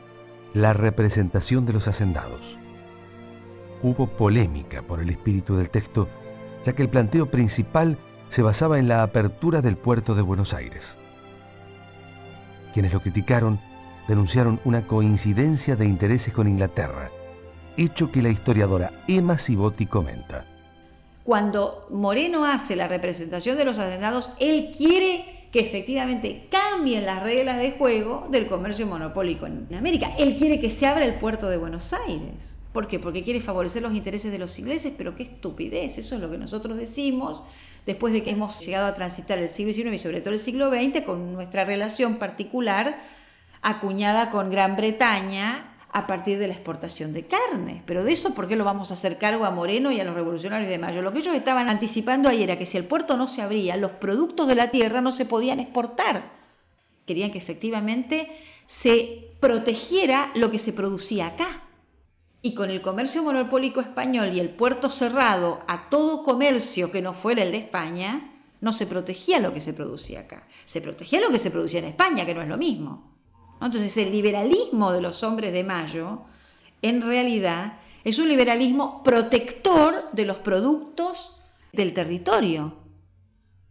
La 0.53 0.75
representación 0.75 1.65
de 1.65 1.73
los 1.73 1.89
hacendados. 1.89 2.59
Hubo 3.83 4.07
polémica 4.07 4.83
por 4.83 5.01
el 5.01 5.11
espíritu 5.11 5.57
del 5.57 5.71
texto, 5.71 6.09
ya 6.65 6.73
que 6.73 6.83
el 6.83 6.89
planteo 6.89 7.27
principal 7.27 7.97
se 8.29 8.43
basaba 8.43 8.79
en 8.79 8.89
la 8.89 9.03
apertura 9.03 9.63
del 9.63 9.77
puerto 9.77 10.15
de 10.15 10.23
Buenos 10.23 10.53
Aires. 10.53 10.97
Quienes 12.75 12.93
lo 12.93 13.01
criticaron 13.01 13.61
denunciaron 14.09 14.61
una 14.65 14.87
coincidencia 14.87 15.77
de 15.77 15.87
intereses 15.87 16.33
con 16.33 16.49
Inglaterra, 16.49 17.11
hecho 17.77 18.11
que 18.11 18.23
la 18.23 18.31
historiadora 18.31 19.05
Emma 19.07 19.39
Cibotti 19.39 19.87
comenta. 19.87 20.47
Cuando 21.23 21.87
Moreno 21.91 22.45
hace 22.45 22.75
la 22.75 22.89
representación 22.89 23.59
de 23.59 23.65
los 23.65 23.79
hacendados, 23.79 24.31
él 24.41 24.73
quiere 24.77 25.47
que 25.53 25.61
efectivamente 25.61 26.49
cambien 26.51 27.07
las 27.07 27.23
reglas 27.23 27.59
de 27.59 27.73
juego 27.73 28.27
del 28.31 28.49
comercio 28.49 28.87
monopólico 28.87 29.47
en 29.47 29.69
América. 29.75 30.11
Él 30.19 30.37
quiere 30.37 30.59
que 30.59 30.71
se 30.71 30.87
abra 30.87 31.05
el 31.05 31.15
puerto 31.15 31.49
de 31.49 31.59
Buenos 31.59 31.93
Aires. 31.93 32.58
¿Por 32.79 32.87
qué? 32.87 33.01
Porque 33.01 33.25
quiere 33.25 33.41
favorecer 33.41 33.83
los 33.83 33.93
intereses 33.93 34.31
de 34.31 34.39
los 34.39 34.57
ingleses, 34.57 34.93
pero 34.97 35.17
qué 35.17 35.25
estupidez, 35.25 35.99
eso 35.99 36.15
es 36.15 36.21
lo 36.21 36.31
que 36.31 36.39
nosotros 36.39 36.77
decimos 36.77 37.43
después 37.85 38.13
de 38.13 38.23
que 38.23 38.31
hemos 38.31 38.65
llegado 38.65 38.87
a 38.87 38.95
transitar 38.95 39.37
el 39.37 39.49
siglo 39.49 39.73
XIX 39.73 39.95
y 39.95 39.99
sobre 39.99 40.21
todo 40.21 40.33
el 40.33 40.39
siglo 40.39 40.71
XX 40.71 41.03
con 41.05 41.33
nuestra 41.33 41.65
relación 41.65 42.21
particular 42.21 42.97
acuñada 43.63 44.31
con 44.31 44.49
Gran 44.49 44.77
Bretaña 44.77 45.75
a 45.91 46.07
partir 46.07 46.39
de 46.39 46.47
la 46.47 46.55
exportación 46.55 47.13
de 47.13 47.27
carne. 47.27 47.83
Pero 47.85 48.05
de 48.05 48.13
eso, 48.13 48.33
¿por 48.33 48.47
qué 48.47 48.55
lo 48.55 48.63
vamos 48.63 48.93
a 48.93 48.95
hacer 48.95 49.19
cargo 49.19 49.45
a 49.45 49.51
Moreno 49.51 49.91
y 49.91 49.99
a 49.99 50.05
los 50.05 50.15
revolucionarios 50.15 50.71
de 50.71 50.79
Mayo? 50.79 51.03
Lo 51.03 51.13
que 51.13 51.19
ellos 51.19 51.35
estaban 51.35 51.69
anticipando 51.69 52.29
ahí 52.29 52.45
era 52.45 52.61
que 52.61 52.67
si 52.67 52.77
el 52.77 52.85
puerto 52.85 53.17
no 53.17 53.27
se 53.27 53.43
abría, 53.43 53.77
los 53.77 53.91
productos 53.91 54.47
de 54.47 54.55
la 54.55 54.69
tierra 54.69 55.01
no 55.01 55.11
se 55.11 55.25
podían 55.25 55.59
exportar. 55.59 56.31
Querían 57.07 57.33
que 57.33 57.39
efectivamente 57.39 58.31
se 58.67 59.33
protegiera 59.41 60.31
lo 60.37 60.53
que 60.53 60.61
se 60.61 60.73
producía 60.73 61.27
acá. 61.27 61.65
Y 62.49 62.55
con 62.55 62.71
el 62.71 62.81
comercio 62.81 63.23
monopólico 63.23 63.83
español 63.83 64.33
y 64.33 64.41
el 64.41 64.49
puerto 64.49 64.89
cerrado 64.89 65.61
a 65.69 65.91
todo 65.91 66.23
comercio 66.23 66.91
que 66.91 67.03
no 67.03 67.13
fuera 67.13 67.43
el 67.43 67.53
de 67.53 67.59
España, 67.59 68.41
no 68.63 68.73
se 68.73 68.87
protegía 68.87 69.39
lo 69.39 69.53
que 69.53 69.61
se 69.61 69.75
producía 69.75 70.21
acá. 70.21 70.49
Se 70.65 70.81
protegía 70.81 71.21
lo 71.21 71.29
que 71.29 71.39
se 71.39 71.51
producía 71.51 71.81
en 71.81 71.89
España, 71.89 72.25
que 72.25 72.33
no 72.33 72.41
es 72.41 72.49
lo 72.49 72.57
mismo. 72.57 73.13
Entonces 73.61 73.95
el 73.99 74.11
liberalismo 74.11 74.93
de 74.93 75.03
los 75.03 75.23
hombres 75.25 75.53
de 75.53 75.63
Mayo, 75.63 76.23
en 76.81 77.03
realidad, 77.03 77.81
es 78.03 78.19
un 78.19 78.31
liberalismo 78.31 79.03
protector 79.03 80.09
de 80.13 80.25
los 80.25 80.39
productos 80.39 81.43
del 81.75 81.93
territorio, 81.93 82.77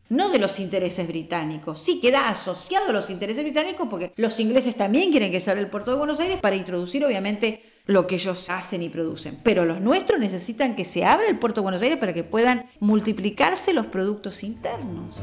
no 0.09 0.29
de 0.29 0.37
los 0.37 0.59
intereses 0.59 1.07
británicos. 1.07 1.79
Sí 1.79 1.99
queda 1.99 2.29
asociado 2.29 2.91
a 2.91 2.93
los 2.93 3.09
intereses 3.09 3.41
británicos 3.41 3.87
porque 3.89 4.13
los 4.17 4.39
ingleses 4.39 4.75
también 4.75 5.09
quieren 5.09 5.31
que 5.31 5.39
se 5.39 5.49
abra 5.49 5.63
el 5.63 5.71
puerto 5.71 5.89
de 5.89 5.97
Buenos 5.97 6.19
Aires 6.19 6.39
para 6.39 6.55
introducir, 6.55 7.03
obviamente, 7.03 7.63
lo 7.87 8.05
que 8.05 8.15
ellos 8.15 8.49
hacen 8.49 8.83
y 8.83 8.89
producen. 8.89 9.39
Pero 9.43 9.65
los 9.65 9.81
nuestros 9.81 10.19
necesitan 10.19 10.75
que 10.75 10.85
se 10.85 11.05
abra 11.05 11.27
el 11.27 11.39
puerto 11.39 11.61
de 11.61 11.63
Buenos 11.63 11.81
Aires 11.81 11.97
para 11.97 12.13
que 12.13 12.23
puedan 12.23 12.65
multiplicarse 12.79 13.73
los 13.73 13.87
productos 13.87 14.43
internos. 14.43 15.21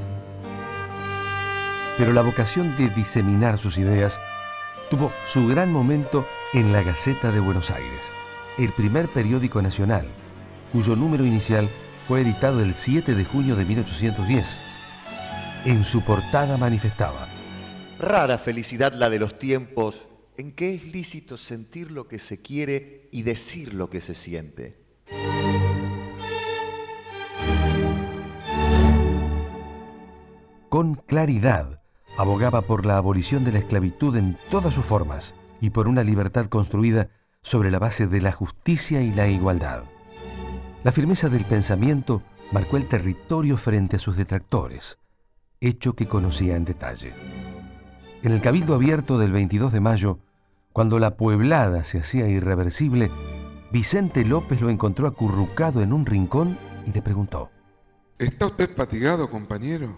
Pero 1.96 2.12
la 2.12 2.22
vocación 2.22 2.76
de 2.76 2.88
diseminar 2.88 3.58
sus 3.58 3.78
ideas 3.78 4.18
tuvo 4.90 5.12
su 5.26 5.46
gran 5.46 5.72
momento 5.72 6.26
en 6.52 6.72
la 6.72 6.82
Gaceta 6.82 7.30
de 7.30 7.40
Buenos 7.40 7.70
Aires, 7.70 8.00
el 8.58 8.72
primer 8.72 9.08
periódico 9.08 9.62
nacional, 9.62 10.06
cuyo 10.72 10.96
número 10.96 11.24
inicial 11.24 11.68
fue 12.08 12.22
editado 12.22 12.60
el 12.60 12.74
7 12.74 13.14
de 13.14 13.24
junio 13.24 13.56
de 13.56 13.64
1810. 13.64 14.58
En 15.66 15.84
su 15.84 16.02
portada 16.02 16.56
manifestaba, 16.56 17.28
Rara 17.98 18.38
felicidad 18.38 18.92
la 18.92 19.08
de 19.08 19.20
los 19.20 19.38
tiempos 19.38 20.08
en 20.36 20.52
que 20.52 20.74
es 20.74 20.92
lícito 20.92 21.36
sentir 21.36 21.90
lo 21.90 22.08
que 22.08 22.18
se 22.18 22.42
quiere 22.42 23.08
y 23.12 23.22
decir 23.22 23.74
lo 23.74 23.88
que 23.88 24.00
se 24.00 24.14
siente. 24.14 24.76
Con 30.68 30.96
claridad, 30.96 31.82
abogaba 32.16 32.62
por 32.62 32.84
la 32.84 32.96
abolición 32.96 33.44
de 33.44 33.52
la 33.52 33.60
esclavitud 33.60 34.16
en 34.16 34.36
todas 34.50 34.74
sus 34.74 34.84
formas 34.84 35.34
y 35.60 35.70
por 35.70 35.86
una 35.86 36.02
libertad 36.02 36.46
construida 36.46 37.10
sobre 37.42 37.70
la 37.70 37.78
base 37.78 38.06
de 38.06 38.20
la 38.20 38.32
justicia 38.32 39.00
y 39.02 39.12
la 39.12 39.28
igualdad. 39.28 39.84
La 40.82 40.92
firmeza 40.92 41.28
del 41.28 41.44
pensamiento 41.44 42.22
marcó 42.50 42.76
el 42.76 42.88
territorio 42.88 43.56
frente 43.56 43.96
a 43.96 43.98
sus 43.98 44.16
detractores, 44.16 44.98
hecho 45.60 45.94
que 45.94 46.08
conocía 46.08 46.56
en 46.56 46.64
detalle. 46.64 47.14
En 48.24 48.32
el 48.32 48.40
cabildo 48.40 48.74
abierto 48.74 49.18
del 49.18 49.32
22 49.32 49.70
de 49.70 49.80
mayo, 49.80 50.18
cuando 50.72 50.98
la 50.98 51.18
pueblada 51.18 51.84
se 51.84 51.98
hacía 51.98 52.26
irreversible, 52.26 53.10
Vicente 53.70 54.24
López 54.24 54.62
lo 54.62 54.70
encontró 54.70 55.06
acurrucado 55.06 55.82
en 55.82 55.92
un 55.92 56.06
rincón 56.06 56.58
y 56.86 56.92
le 56.92 57.02
preguntó. 57.02 57.50
¿Está 58.18 58.46
usted 58.46 58.74
fatigado, 58.74 59.28
compañero? 59.28 59.94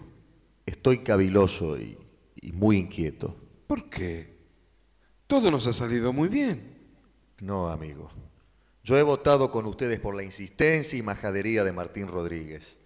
Estoy 0.65 1.03
caviloso 1.03 1.79
y, 1.79 1.97
y 2.41 2.51
muy 2.51 2.79
inquieto. 2.79 3.33
¿Por 3.65 3.89
qué? 3.89 4.35
Todo 5.25 5.49
nos 5.49 5.65
ha 5.67 5.73
salido 5.73 6.11
muy 6.11 6.27
bien. 6.27 6.79
No, 7.39 7.69
amigo. 7.69 8.09
Yo 8.83 8.97
he 8.97 9.03
votado 9.03 9.51
con 9.51 9.65
ustedes 9.67 10.01
por 10.01 10.15
la 10.15 10.23
insistencia 10.23 10.99
y 10.99 11.01
majadería 11.01 11.63
de 11.63 11.71
Martín 11.71 12.09
Rodríguez, 12.09 12.77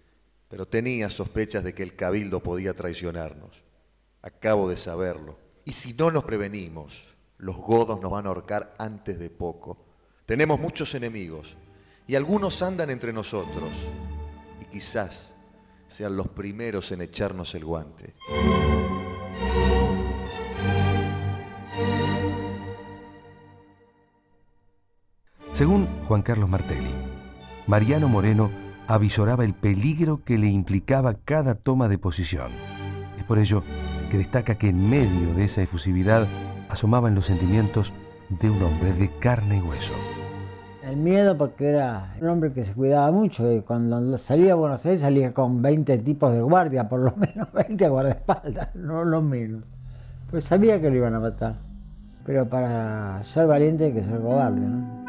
pero 0.46 0.66
tenía 0.66 1.10
sospechas 1.10 1.64
de 1.64 1.74
que 1.74 1.82
el 1.82 1.96
cabildo 1.96 2.44
podía 2.44 2.74
traicionarnos. 2.74 3.64
Acabo 4.22 4.68
de 4.68 4.76
saberlo. 4.76 5.36
Y 5.64 5.72
si 5.72 5.94
no 5.94 6.10
nos 6.10 6.24
prevenimos, 6.24 7.14
los 7.38 7.56
godos 7.56 8.00
nos 8.00 8.10
van 8.10 8.26
a 8.26 8.28
ahorcar 8.28 8.74
antes 8.78 9.18
de 9.18 9.30
poco. 9.30 9.84
Tenemos 10.26 10.60
muchos 10.60 10.94
enemigos 10.94 11.56
y 12.06 12.14
algunos 12.14 12.62
andan 12.62 12.90
entre 12.90 13.12
nosotros 13.12 13.70
y 14.60 14.64
quizás 14.66 15.32
sean 15.88 16.16
los 16.16 16.28
primeros 16.28 16.92
en 16.92 17.02
echarnos 17.02 17.54
el 17.56 17.64
guante. 17.64 18.14
Según 25.52 25.88
Juan 26.06 26.22
Carlos 26.22 26.48
Martelli, 26.48 26.94
Mariano 27.66 28.08
Moreno 28.08 28.50
avisoraba 28.86 29.44
el 29.44 29.54
peligro 29.54 30.24
que 30.24 30.38
le 30.38 30.46
implicaba 30.46 31.14
cada 31.24 31.56
toma 31.56 31.88
de 31.88 31.98
posición. 31.98 32.52
Es 33.18 33.24
por 33.24 33.38
ello 33.38 33.62
que 34.12 34.18
destaca 34.18 34.56
que 34.56 34.68
en 34.68 34.90
medio 34.90 35.32
de 35.32 35.44
esa 35.44 35.62
efusividad 35.62 36.26
asomaban 36.68 37.14
los 37.14 37.24
sentimientos 37.24 37.94
de 38.28 38.50
un 38.50 38.62
hombre 38.62 38.92
de 38.92 39.08
carne 39.08 39.56
y 39.56 39.60
hueso. 39.62 39.94
El 40.86 40.98
miedo 40.98 41.38
porque 41.38 41.68
era 41.68 42.12
un 42.20 42.28
hombre 42.28 42.52
que 42.52 42.66
se 42.66 42.74
cuidaba 42.74 43.10
mucho 43.10 43.50
y 43.50 43.62
cuando 43.62 44.18
salía 44.18 44.52
a 44.52 44.56
Buenos 44.56 44.84
Aires 44.84 45.00
salía 45.00 45.32
con 45.32 45.62
20 45.62 45.96
tipos 46.00 46.30
de 46.30 46.42
guardia, 46.42 46.90
por 46.90 47.00
lo 47.00 47.12
menos 47.16 47.50
20 47.54 47.88
guardaespaldas, 47.88 48.74
no 48.74 49.02
lo 49.02 49.22
menos. 49.22 49.64
Pues 50.30 50.44
sabía 50.44 50.78
que 50.78 50.90
lo 50.90 50.96
iban 50.96 51.14
a 51.14 51.20
matar, 51.20 51.54
pero 52.26 52.46
para 52.46 53.22
ser 53.22 53.46
valiente 53.46 53.84
hay 53.84 53.92
que 53.94 54.02
ser 54.02 54.20
cobarde, 54.20 54.60
¿no? 54.60 55.02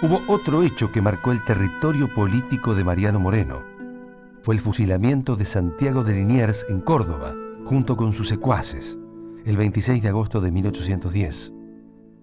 Hubo 0.00 0.22
otro 0.32 0.62
hecho 0.62 0.90
que 0.90 1.02
marcó 1.02 1.30
el 1.30 1.44
territorio 1.44 2.08
político 2.14 2.74
de 2.74 2.84
Mariano 2.84 3.20
Moreno. 3.20 3.75
Fue 4.46 4.54
el 4.54 4.60
fusilamiento 4.60 5.34
de 5.34 5.44
Santiago 5.44 6.04
de 6.04 6.14
Liniers 6.14 6.64
en 6.68 6.80
Córdoba, 6.80 7.34
junto 7.64 7.96
con 7.96 8.12
sus 8.12 8.28
secuaces, 8.28 8.96
el 9.44 9.56
26 9.56 10.00
de 10.00 10.08
agosto 10.08 10.40
de 10.40 10.52
1810, 10.52 11.52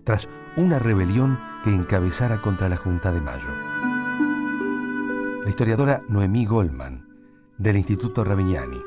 tras 0.06 0.30
una 0.56 0.80
rebelión 0.80 1.38
que 1.66 1.72
encabezara 1.72 2.42
contra 2.42 2.70
la 2.70 2.78
Junta 2.78 3.12
de 3.12 3.20
Mayo. 3.20 3.50
La 5.44 5.50
historiadora 5.50 6.02
Noemí 6.08 6.46
Goldman, 6.46 7.06
del 7.58 7.76
Instituto 7.76 8.24
Ravignani, 8.24 8.80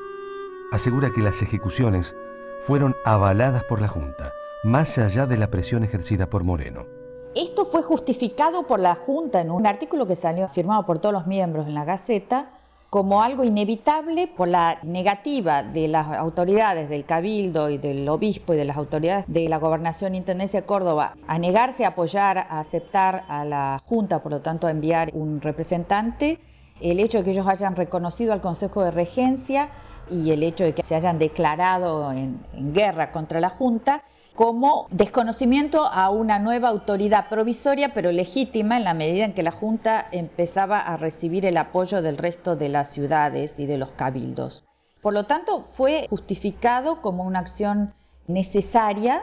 asegura 0.73 1.11
que 1.11 1.21
las 1.21 1.43
ejecuciones 1.43 2.17
fueron 2.63 2.95
avaladas 3.05 3.65
por 3.65 3.83
la 3.83 3.89
Junta, 3.89 4.33
más 4.65 4.97
allá 4.97 5.27
de 5.27 5.37
la 5.37 5.51
presión 5.51 5.85
ejercida 5.85 6.31
por 6.31 6.43
Moreno. 6.43 6.87
Esto 7.35 7.67
fue 7.67 7.83
justificado 7.83 8.67
por 8.67 8.81
la 8.81 8.95
Junta 8.95 9.43
en 9.43 9.51
un 9.51 9.67
artículo 9.67 10.07
que 10.07 10.17
salió 10.17 10.49
firmado 10.49 10.87
por 10.87 11.01
todos 11.01 11.13
los 11.13 11.27
miembros 11.27 11.67
en 11.67 11.75
la 11.75 11.85
Gaceta 11.85 12.56
como 12.91 13.23
algo 13.23 13.45
inevitable 13.45 14.29
por 14.29 14.49
la 14.49 14.79
negativa 14.83 15.63
de 15.63 15.89
las 15.89 16.07
autoridades 16.17 16.89
del 16.89 17.05
Cabildo 17.05 17.69
y 17.69 17.79
del 17.79 18.09
Obispo 18.09 18.55
y 18.55 18.57
de 18.57 18.65
las 18.65 18.77
autoridades 18.77 19.25
de 19.29 19.49
la 19.49 19.59
Gobernación 19.59 20.15
Intendencia 20.15 20.61
de 20.61 20.67
Córdoba 20.67 21.15
a 21.27 21.39
negarse 21.39 21.85
a 21.85 21.89
apoyar, 21.89 22.39
a 22.39 22.61
aceptar 22.61 23.25
a 23.29 23.45
la 23.45 23.83
Junta, 23.85 24.23
por 24.23 24.33
lo 24.33 24.41
tanto 24.41 24.67
a 24.67 24.71
enviar 24.71 25.11
un 25.15 25.41
representante, 25.41 26.39
el 26.81 27.01
hecho 27.01 27.19
de 27.19 27.25
que 27.25 27.31
ellos 27.31 27.49
hayan 27.49 27.75
reconocido 27.75 28.33
al 28.33 28.41
Consejo 28.41 28.85
de 28.85 28.91
Regencia 28.91 29.71
y 30.11 30.31
el 30.31 30.43
hecho 30.43 30.65
de 30.65 30.73
que 30.73 30.83
se 30.83 30.95
hayan 30.95 31.19
declarado 31.19 32.13
en, 32.13 32.39
en 32.53 32.73
guerra 32.73 33.11
contra 33.11 33.41
la 33.41 33.49
Junta, 33.49 34.05
como 34.37 34.87
desconocimiento 34.91 35.87
a 35.87 36.11
una 36.11 36.39
nueva 36.39 36.69
autoridad 36.69 37.29
provisoria, 37.29 37.95
pero 37.95 38.13
legítima 38.13 38.77
en 38.77 38.85
la 38.85 38.95
medida 38.95 39.25
en 39.25 39.33
que 39.33 39.43
la 39.43 39.51
Junta 39.51 40.07
empezaba 40.13 40.79
a 40.79 40.97
recibir 40.97 41.47
el 41.47 41.57
apoyo 41.57 42.03
del 42.03 42.19
resto 42.19 42.55
de 42.55 42.69
las 42.69 42.91
ciudades 42.91 43.59
y 43.59 43.67
de 43.67 43.79
los 43.79 43.93
cabildos. 43.93 44.65
Por 45.01 45.15
lo 45.15 45.25
tanto, 45.25 45.63
fue 45.63 46.07
justificado 46.11 47.01
como 47.01 47.25
una 47.25 47.39
acción 47.39 47.95
necesaria, 48.27 49.23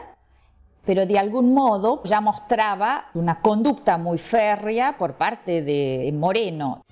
pero 0.84 1.06
de 1.06 1.18
algún 1.18 1.54
modo 1.54 2.02
ya 2.04 2.20
mostraba 2.20 3.06
una 3.14 3.40
conducta 3.40 3.96
muy 3.96 4.18
férrea 4.18 4.96
por 4.98 5.14
parte 5.14 5.62
de 5.62 6.12
Moreno. 6.12 6.82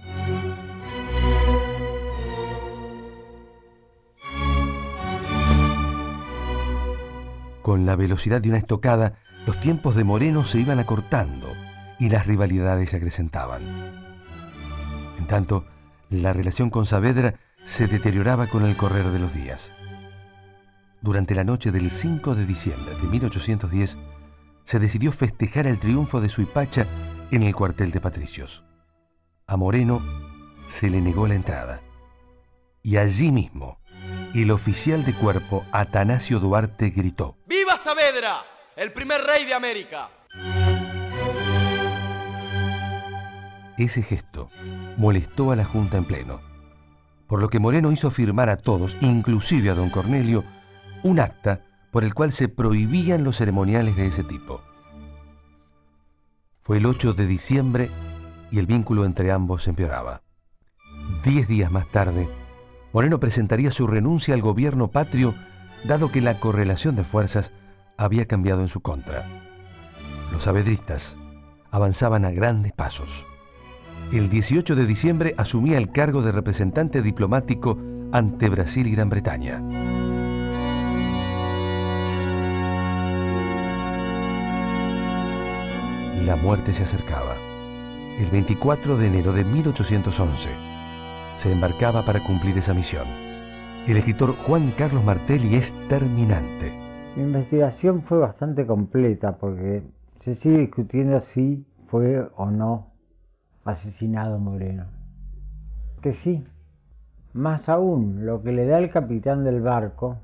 Con 7.63 7.87
la 7.87 7.95
velocidad 7.95 8.41
de 8.41 8.49
una 8.49 8.59
estocada, 8.59 9.15
los 9.47 9.61
tiempos 9.61 9.95
de 9.95 10.05
Moreno 10.05 10.45
se 10.45 10.59
iban 10.59 10.81
acortando 10.81 11.47
y 11.99 12.09
las 12.09 12.27
rivalidades 12.27 12.91
se 12.91 12.97
acrecentaban. 12.97 13.63
En 15.19 15.27
tanto, 15.29 15.65
la 16.11 16.33
relación 16.33 16.71
con 16.71 16.87
Saavedra 16.87 17.35
se 17.65 17.87
deterioraba 17.87 18.49
con 18.49 18.65
el 18.65 18.77
correr 18.77 19.11
de 19.11 19.19
los 19.21 19.33
días. 19.33 19.71
Durante 21.01 21.35
la 21.35 21.45
noche 21.45 21.71
del 21.71 21.91
5 21.91 22.35
de 22.35 22.47
diciembre 22.47 22.95
de 23.01 23.09
1810, 23.09 23.99
se 24.65 24.79
decidió 24.79 25.13
festejar 25.13 25.67
el 25.67 25.79
triunfo 25.79 26.21
de 26.21 26.29
Suipacha 26.29 26.87
en 27.31 27.45
el 27.45 27.55
cuartel 27.55 27.93
de 27.93 28.01
Patricios. 28.01 28.65
A 29.47 29.57
Moreno 29.57 30.01
se 30.67 30.91
le 30.91 31.01
negó 31.01 31.27
la 31.27 31.35
entrada. 31.35 31.81
Y 32.83 32.97
allí 32.97 33.31
mismo, 33.31 33.79
el 34.41 34.51
oficial 34.51 35.05
de 35.05 35.13
cuerpo 35.15 35.65
Atanasio 35.73 36.41
Duarte 36.41 36.91
gritó: 36.91 37.37
¡Viva 37.47 37.77
Saavedra, 37.77 38.39
el 38.77 38.93
primer 38.93 39.21
rey 39.23 39.45
de 39.45 39.55
América! 39.55 40.09
Ese 43.77 44.03
gesto 44.03 44.51
molestó 44.97 45.51
a 45.51 45.57
la 45.57 45.65
Junta 45.65 45.97
en 45.97 46.05
pleno, 46.05 46.41
por 47.27 47.41
lo 47.41 47.49
que 47.49 47.59
Moreno 47.59 47.93
hizo 47.93 48.11
firmar 48.11 48.49
a 48.49 48.57
todos, 48.57 48.97
inclusive 49.01 49.71
a 49.71 49.75
don 49.75 49.91
Cornelio, 49.91 50.45
un 51.03 51.21
acta 51.21 51.61
por 51.91 52.05
el 52.05 52.15
cual 52.15 52.33
se 52.33 52.49
prohibían 52.49 53.25
los 53.25 53.37
ceremoniales 53.37 53.97
de 53.97 54.07
ese 54.07 54.25
tipo. 54.25 54.63
Fue 56.63 56.79
el 56.79 56.87
8 56.87 57.13
de 57.13 57.27
diciembre 57.27 57.91
y 58.51 58.59
el 58.59 58.67
vínculo 58.67 59.05
entre 59.05 59.33
ambos 59.33 59.67
empeoraba. 59.67 60.23
Diez 61.25 61.49
días 61.49 61.71
más 61.71 61.91
tarde, 61.91 62.29
Moreno 62.93 63.19
presentaría 63.19 63.71
su 63.71 63.87
renuncia 63.87 64.35
al 64.35 64.43
gobierno 64.43 64.89
patrio, 64.89 65.35
dado 65.85 66.13
que 66.13 66.21
la 66.21 66.39
correlación 66.39 66.95
de 66.95 67.05
fuerzas 67.05 67.51
había 67.97 68.27
cambiado 68.27 68.61
en 68.61 68.69
su 68.69 68.81
contra. 68.81 69.27
Los 70.31 70.47
abedristas 70.47 71.17
avanzaban 71.71 72.25
a 72.25 72.31
grandes 72.31 72.73
pasos. 72.73 73.25
El 74.13 74.29
18 74.29 74.77
de 74.77 74.85
diciembre 74.85 75.35
asumía 75.39 75.79
el 75.79 75.91
cargo 75.91 76.21
de 76.21 76.33
representante 76.33 77.01
diplomático 77.01 77.79
ante 78.13 78.51
Brasil 78.51 78.87
y 78.87 78.93
Gran 78.93 79.09
Bretaña. 79.09 79.63
La 86.27 86.37
muerte 86.37 86.75
se 86.75 86.83
acercaba. 86.83 87.35
El 88.19 88.27
24 88.31 88.99
de 88.99 89.07
enero 89.07 89.33
de 89.33 89.45
1811 89.45 90.72
se 91.43 91.51
embarcaba 91.51 92.03
para 92.03 92.23
cumplir 92.23 92.57
esa 92.57 92.73
misión. 92.73 93.05
El 93.89 93.97
escritor 93.97 94.37
Juan 94.37 94.71
Carlos 94.79 95.05
Martelli 95.05 95.57
es 95.57 95.73
terminante. 95.89 96.71
Mi 97.17 97.25
investigación 97.25 98.03
fue 98.03 98.19
bastante 98.19 98.65
completa 98.65 99.39
porque 99.39 99.83
se 100.19 100.37
sigue 100.37 100.59
discutiendo 100.59 101.19
si 101.19 101.67
fue 101.87 102.29
o 102.37 102.49
no 102.53 102.93
asesinado 103.65 104.39
Moreno. 104.39 104.87
Que 106.01 106.13
sí. 106.13 106.47
Más 107.33 107.69
aún, 107.69 108.25
lo 108.25 108.41
que 108.45 108.53
le 108.53 108.65
da 108.65 108.79
el 108.79 108.91
capitán 108.91 109.43
del 109.43 109.63
barco, 109.63 110.19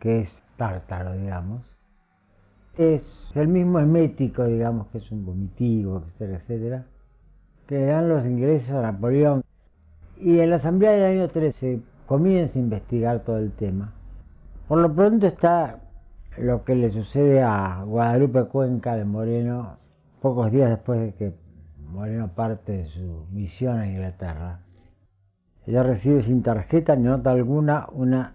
que 0.00 0.20
es 0.20 0.42
Tártaro, 0.58 1.14
digamos, 1.14 1.78
es 2.76 3.32
el 3.34 3.48
mismo 3.48 3.78
emético, 3.78 4.44
digamos, 4.44 4.88
que 4.88 4.98
es 4.98 5.10
un 5.10 5.24
vomitivo, 5.24 6.04
etcétera, 6.08 6.38
etcétera, 6.40 6.86
que 7.66 7.78
le 7.78 7.86
dan 7.86 8.10
los 8.10 8.26
ingleses 8.26 8.70
a 8.72 8.82
Napoleón. 8.82 9.42
Y 10.18 10.38
en 10.38 10.50
la 10.50 10.56
asamblea 10.56 10.92
del 10.92 11.18
año 11.18 11.28
13 11.28 11.80
comienza 12.06 12.58
a 12.58 12.62
investigar 12.62 13.20
todo 13.20 13.38
el 13.38 13.52
tema. 13.52 13.92
Por 14.68 14.78
lo 14.78 14.94
pronto 14.94 15.26
está 15.26 15.80
lo 16.38 16.64
que 16.64 16.74
le 16.74 16.90
sucede 16.90 17.42
a 17.42 17.82
Guadalupe 17.84 18.44
Cuenca 18.44 18.96
de 18.96 19.04
Moreno 19.04 19.78
pocos 20.20 20.50
días 20.50 20.70
después 20.70 21.00
de 21.00 21.14
que 21.14 21.34
Moreno 21.90 22.28
parte 22.34 22.72
de 22.72 22.86
su 22.86 23.26
misión 23.30 23.78
a 23.78 23.86
Inglaterra. 23.86 24.60
Ella 25.66 25.82
recibe 25.82 26.22
sin 26.22 26.42
tarjeta 26.42 26.96
ni 26.96 27.04
nota 27.04 27.30
alguna 27.30 27.86
una 27.92 28.34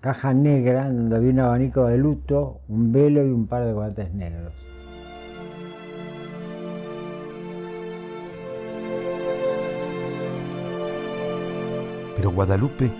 caja 0.00 0.34
negra 0.34 0.90
donde 0.90 1.16
había 1.16 1.32
un 1.32 1.40
abanico 1.40 1.86
de 1.86 1.98
luto, 1.98 2.60
un 2.68 2.92
velo 2.92 3.26
y 3.26 3.30
un 3.30 3.46
par 3.46 3.64
de 3.64 3.72
guantes 3.72 4.12
negros. 4.14 4.54
Pero 12.16 12.30
Guadalupe 12.30 12.90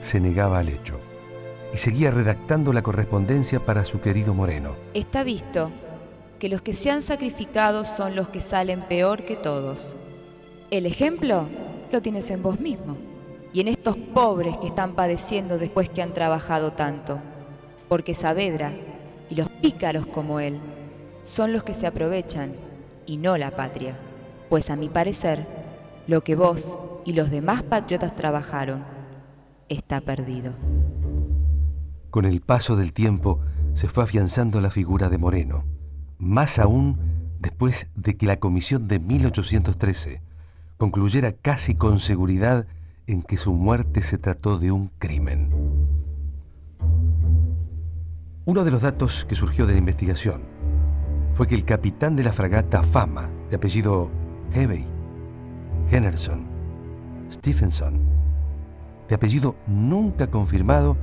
se 0.00 0.20
negaba 0.20 0.58
al 0.58 0.68
hecho 0.68 1.00
y 1.72 1.78
seguía 1.78 2.10
redactando 2.10 2.72
la 2.72 2.82
correspondencia 2.82 3.64
para 3.64 3.84
su 3.84 4.00
querido 4.00 4.34
Moreno. 4.34 4.76
Está 4.94 5.24
visto 5.24 5.70
que 6.38 6.48
los 6.48 6.62
que 6.62 6.74
se 6.74 6.90
han 6.90 7.02
sacrificado 7.02 7.84
son 7.84 8.14
los 8.14 8.28
que 8.28 8.40
salen 8.40 8.82
peor 8.82 9.24
que 9.24 9.36
todos. 9.36 9.96
El 10.70 10.86
ejemplo 10.86 11.48
lo 11.90 12.02
tienes 12.02 12.30
en 12.30 12.42
vos 12.42 12.60
mismo 12.60 12.96
y 13.52 13.60
en 13.60 13.68
estos 13.68 13.96
pobres 13.96 14.56
que 14.58 14.66
están 14.66 14.94
padeciendo 14.94 15.58
después 15.58 15.88
que 15.88 16.02
han 16.02 16.12
trabajado 16.12 16.72
tanto, 16.72 17.20
porque 17.88 18.14
Saavedra 18.14 18.72
y 19.30 19.34
los 19.36 19.48
pícaros 19.48 20.06
como 20.06 20.40
él 20.40 20.60
son 21.22 21.52
los 21.52 21.64
que 21.64 21.74
se 21.74 21.86
aprovechan 21.86 22.52
y 23.06 23.16
no 23.16 23.38
la 23.38 23.50
patria, 23.50 23.96
pues 24.50 24.68
a 24.70 24.76
mi 24.76 24.88
parecer, 24.88 25.46
lo 26.06 26.22
que 26.22 26.36
vos 26.36 26.78
y 27.04 27.12
los 27.12 27.30
demás 27.30 27.62
patriotas 27.62 28.14
trabajaron 28.14 28.84
está 29.68 30.00
perdido. 30.00 30.54
Con 32.10 32.24
el 32.24 32.40
paso 32.40 32.76
del 32.76 32.92
tiempo 32.92 33.40
se 33.74 33.88
fue 33.88 34.04
afianzando 34.04 34.60
la 34.60 34.70
figura 34.70 35.08
de 35.08 35.18
Moreno, 35.18 35.64
más 36.18 36.58
aún 36.58 36.98
después 37.40 37.88
de 37.94 38.16
que 38.16 38.26
la 38.26 38.38
comisión 38.38 38.88
de 38.88 38.98
1813 39.00 40.22
concluyera 40.76 41.32
casi 41.32 41.74
con 41.74 41.98
seguridad 41.98 42.66
en 43.06 43.22
que 43.22 43.36
su 43.36 43.52
muerte 43.52 44.02
se 44.02 44.18
trató 44.18 44.58
de 44.58 44.72
un 44.72 44.90
crimen. 44.98 45.50
Uno 48.44 48.64
de 48.64 48.70
los 48.70 48.82
datos 48.82 49.24
que 49.28 49.34
surgió 49.34 49.66
de 49.66 49.72
la 49.72 49.80
investigación 49.80 50.42
fue 51.32 51.48
que 51.48 51.54
el 51.54 51.64
capitán 51.64 52.16
de 52.16 52.24
la 52.24 52.32
fragata 52.32 52.82
Fama, 52.82 53.28
de 53.50 53.56
apellido 53.56 54.08
Hevey, 54.54 54.95
Henderson, 55.90 56.46
Stephenson, 57.30 58.00
de 59.08 59.14
apellido 59.14 59.54
nunca 59.66 60.28
confirmado, 60.28 60.96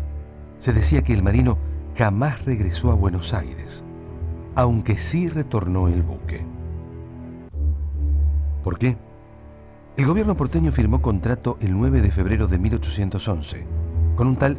se 0.57 0.73
decía 0.73 1.03
que 1.03 1.13
el 1.13 1.23
marino 1.23 1.57
jamás 1.95 2.43
regresó 2.45 2.91
a 2.91 2.95
Buenos 2.95 3.33
Aires, 3.33 3.83
aunque 4.55 4.97
sí 4.97 5.29
retornó 5.29 5.87
el 5.87 6.03
buque. 6.03 6.45
¿Por 8.63 8.77
qué? 8.77 8.97
El 9.95 10.05
gobierno 10.05 10.35
porteño 10.35 10.71
firmó 10.71 11.01
contrato 11.01 11.57
el 11.61 11.77
9 11.77 12.01
de 12.01 12.11
febrero 12.11 12.47
de 12.47 12.57
1811 12.57 13.65
con 14.15 14.27
un 14.27 14.35
tal 14.35 14.57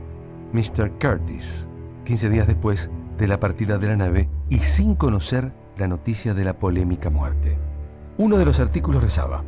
Mr. 0.53 0.93
Curtis, 1.01 1.69
15 2.05 2.31
días 2.31 2.47
después 2.47 2.91
de 3.19 3.29
la 3.29 3.41
partida 3.41 3.79
de 3.79 3.89
la 3.89 3.97
nave 3.97 4.29
y 4.49 4.59
sin 4.59 4.95
conocer 4.95 5.53
la 5.77 5.89
noticia 5.89 6.35
de 6.35 6.45
la 6.45 6.59
polémica 6.59 7.11
muerte. 7.11 7.57
Uno 8.19 8.37
de 8.37 8.45
los 8.45 8.61
artículos 8.61 9.03
rezaba, 9.03 9.43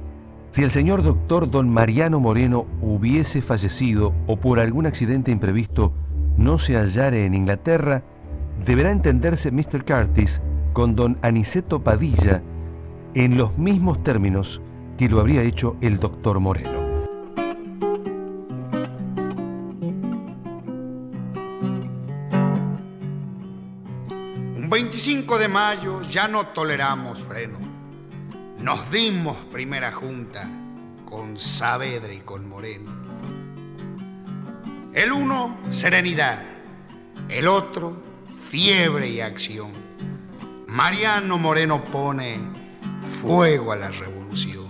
si 0.50 0.62
el 0.62 0.70
señor 0.70 1.02
doctor 1.02 1.50
don 1.50 1.68
Mariano 1.68 2.20
Moreno 2.20 2.66
hubiese 2.80 3.42
fallecido 3.42 4.14
o 4.26 4.36
por 4.36 4.58
algún 4.58 4.86
accidente 4.86 5.30
imprevisto 5.30 5.92
no 6.36 6.58
se 6.58 6.74
hallare 6.74 7.26
en 7.26 7.34
Inglaterra, 7.34 8.02
deberá 8.64 8.90
entenderse 8.90 9.50
Mr. 9.50 9.84
Curtis 9.84 10.40
con 10.72 10.94
don 10.94 11.18
Aniceto 11.22 11.82
Padilla 11.82 12.42
en 13.14 13.38
los 13.38 13.56
mismos 13.58 14.02
términos 14.02 14.60
que 14.98 15.08
lo 15.08 15.20
habría 15.20 15.42
hecho 15.42 15.76
el 15.80 15.98
doctor 15.98 16.40
Moreno. 16.40 16.86
Un 24.56 24.68
25 24.70 25.38
de 25.38 25.48
mayo 25.48 26.02
ya 26.02 26.28
no 26.28 26.48
toleramos 26.48 27.20
freno. 27.22 27.65
Nos 28.58 28.90
dimos 28.90 29.36
primera 29.52 29.92
junta 29.92 30.48
con 31.04 31.38
Saavedra 31.38 32.12
y 32.12 32.20
con 32.20 32.48
Moreno. 32.48 32.90
El 34.94 35.12
uno, 35.12 35.58
serenidad. 35.70 36.42
El 37.28 37.48
otro, 37.48 37.96
fiebre 38.48 39.08
y 39.08 39.20
acción. 39.20 39.70
Mariano 40.66 41.36
Moreno 41.36 41.84
pone 41.84 42.38
fuego 43.20 43.72
a 43.72 43.76
la 43.76 43.90
revolución. 43.90 44.66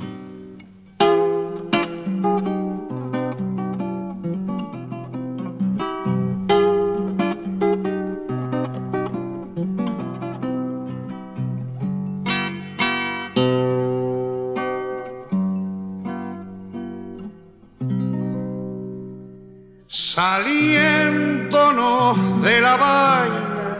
Saliéndonos 20.16 22.16
de 22.42 22.60
la 22.62 22.76
vaina 22.78 23.76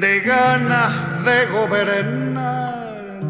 de 0.00 0.20
ganas 0.20 1.24
de 1.26 1.44
gobernar, 1.52 3.20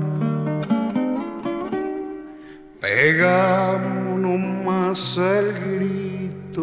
pegámonos 2.81 4.39
más 4.65 5.17
el 5.17 5.53
grito. 5.65 6.63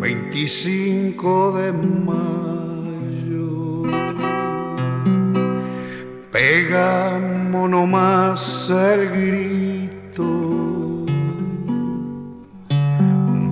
25 0.00 1.52
de 1.52 1.72
mayo, 2.10 3.84
pegámonos 6.30 7.88
más 7.88 8.68
el 8.68 9.08
grito. 9.08 9.95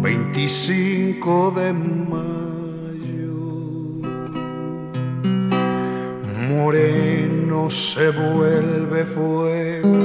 25 0.02 1.52
de 1.54 1.72
mayo, 1.72 3.36
moreno 6.48 7.68
se 7.70 8.10
vuelve 8.10 9.04
fuego, 9.04 9.98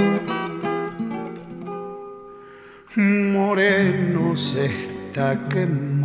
moreno 2.96 4.36
se 4.36 4.66
está 4.66 5.48
quemando. 5.48 5.99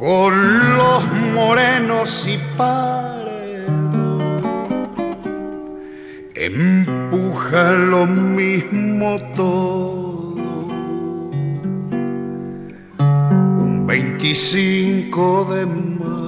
Con 0.00 0.32
los 0.78 1.04
morenos 1.34 2.26
y 2.26 2.38
paredos. 2.56 3.70
Empuja 6.34 7.72
lo 7.72 8.06
mismo 8.06 9.18
todo. 9.36 10.34
Un 12.98 13.84
25 13.86 15.54
de 15.54 15.66
mayo 15.66 16.20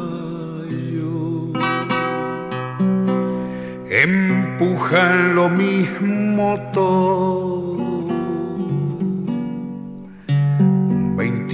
empujan 3.91 5.35
lo 5.35 5.49
mismo 5.49 6.59
todo. 6.75 7.72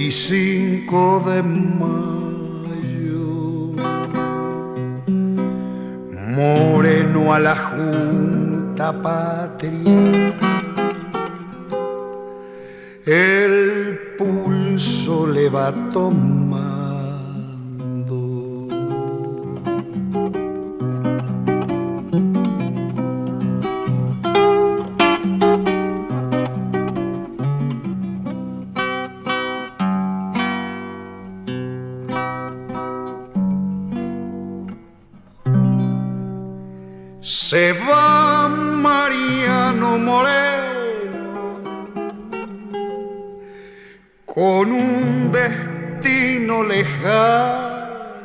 25 0.09 1.23
de 1.27 1.43
mayo, 1.43 2.01
moreno 6.35 7.31
a 7.31 7.39
la 7.39 7.55
Junta 7.55 8.91
Patria, 9.03 10.33
el 13.05 13.99
pulso 14.17 15.27
le 15.27 15.47
va 15.47 15.71
tomando. 15.93 16.68
Se 37.49 37.73
va 37.73 38.47
Mariano 38.47 39.97
Moreno 39.97 41.33
con 44.23 44.71
un 44.71 45.31
destino 45.31 46.63
lejano, 46.63 48.21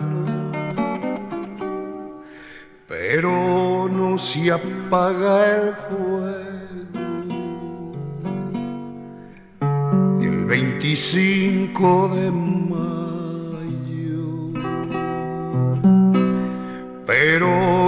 pero 2.87 3.89
no 3.91 4.19
se 4.19 4.53
apaga 4.53 5.57
el 5.57 5.75
fuego. 5.89 6.35
El 10.21 10.45
25 10.45 12.09
de 12.09 12.31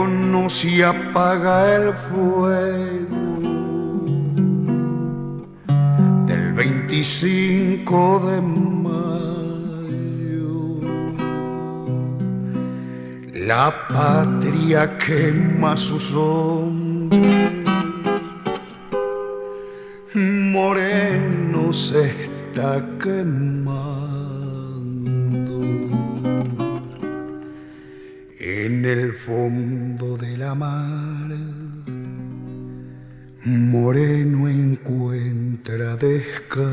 no 0.07 0.49
se 0.49 0.85
apaga 0.85 1.75
el 1.77 1.95
fuego. 1.95 3.17
Del 6.27 6.53
25 6.55 8.21
de 8.27 8.41
mayo. 8.41 8.97
La 13.33 13.75
patria 13.89 14.97
quema 14.99 15.77
sus 15.77 16.13
hombres. 16.13 17.57
Moreno 20.15 21.73
se 21.73 22.11
está 22.25 22.83
quemando 23.03 23.56
el 28.87 29.13
fondo 29.15 30.17
de 30.17 30.37
la 30.39 30.55
mar. 30.55 31.37
Moreno 33.45 34.49
encuentra 34.49 35.97
descanso. 35.97 36.69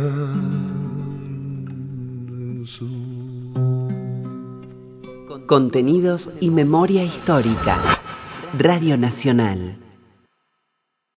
Contenidos 5.48 6.32
y 6.40 6.52
memoria 6.52 7.04
histórica. 7.04 7.78
Radio 8.58 8.98
Nacional. 8.98 9.83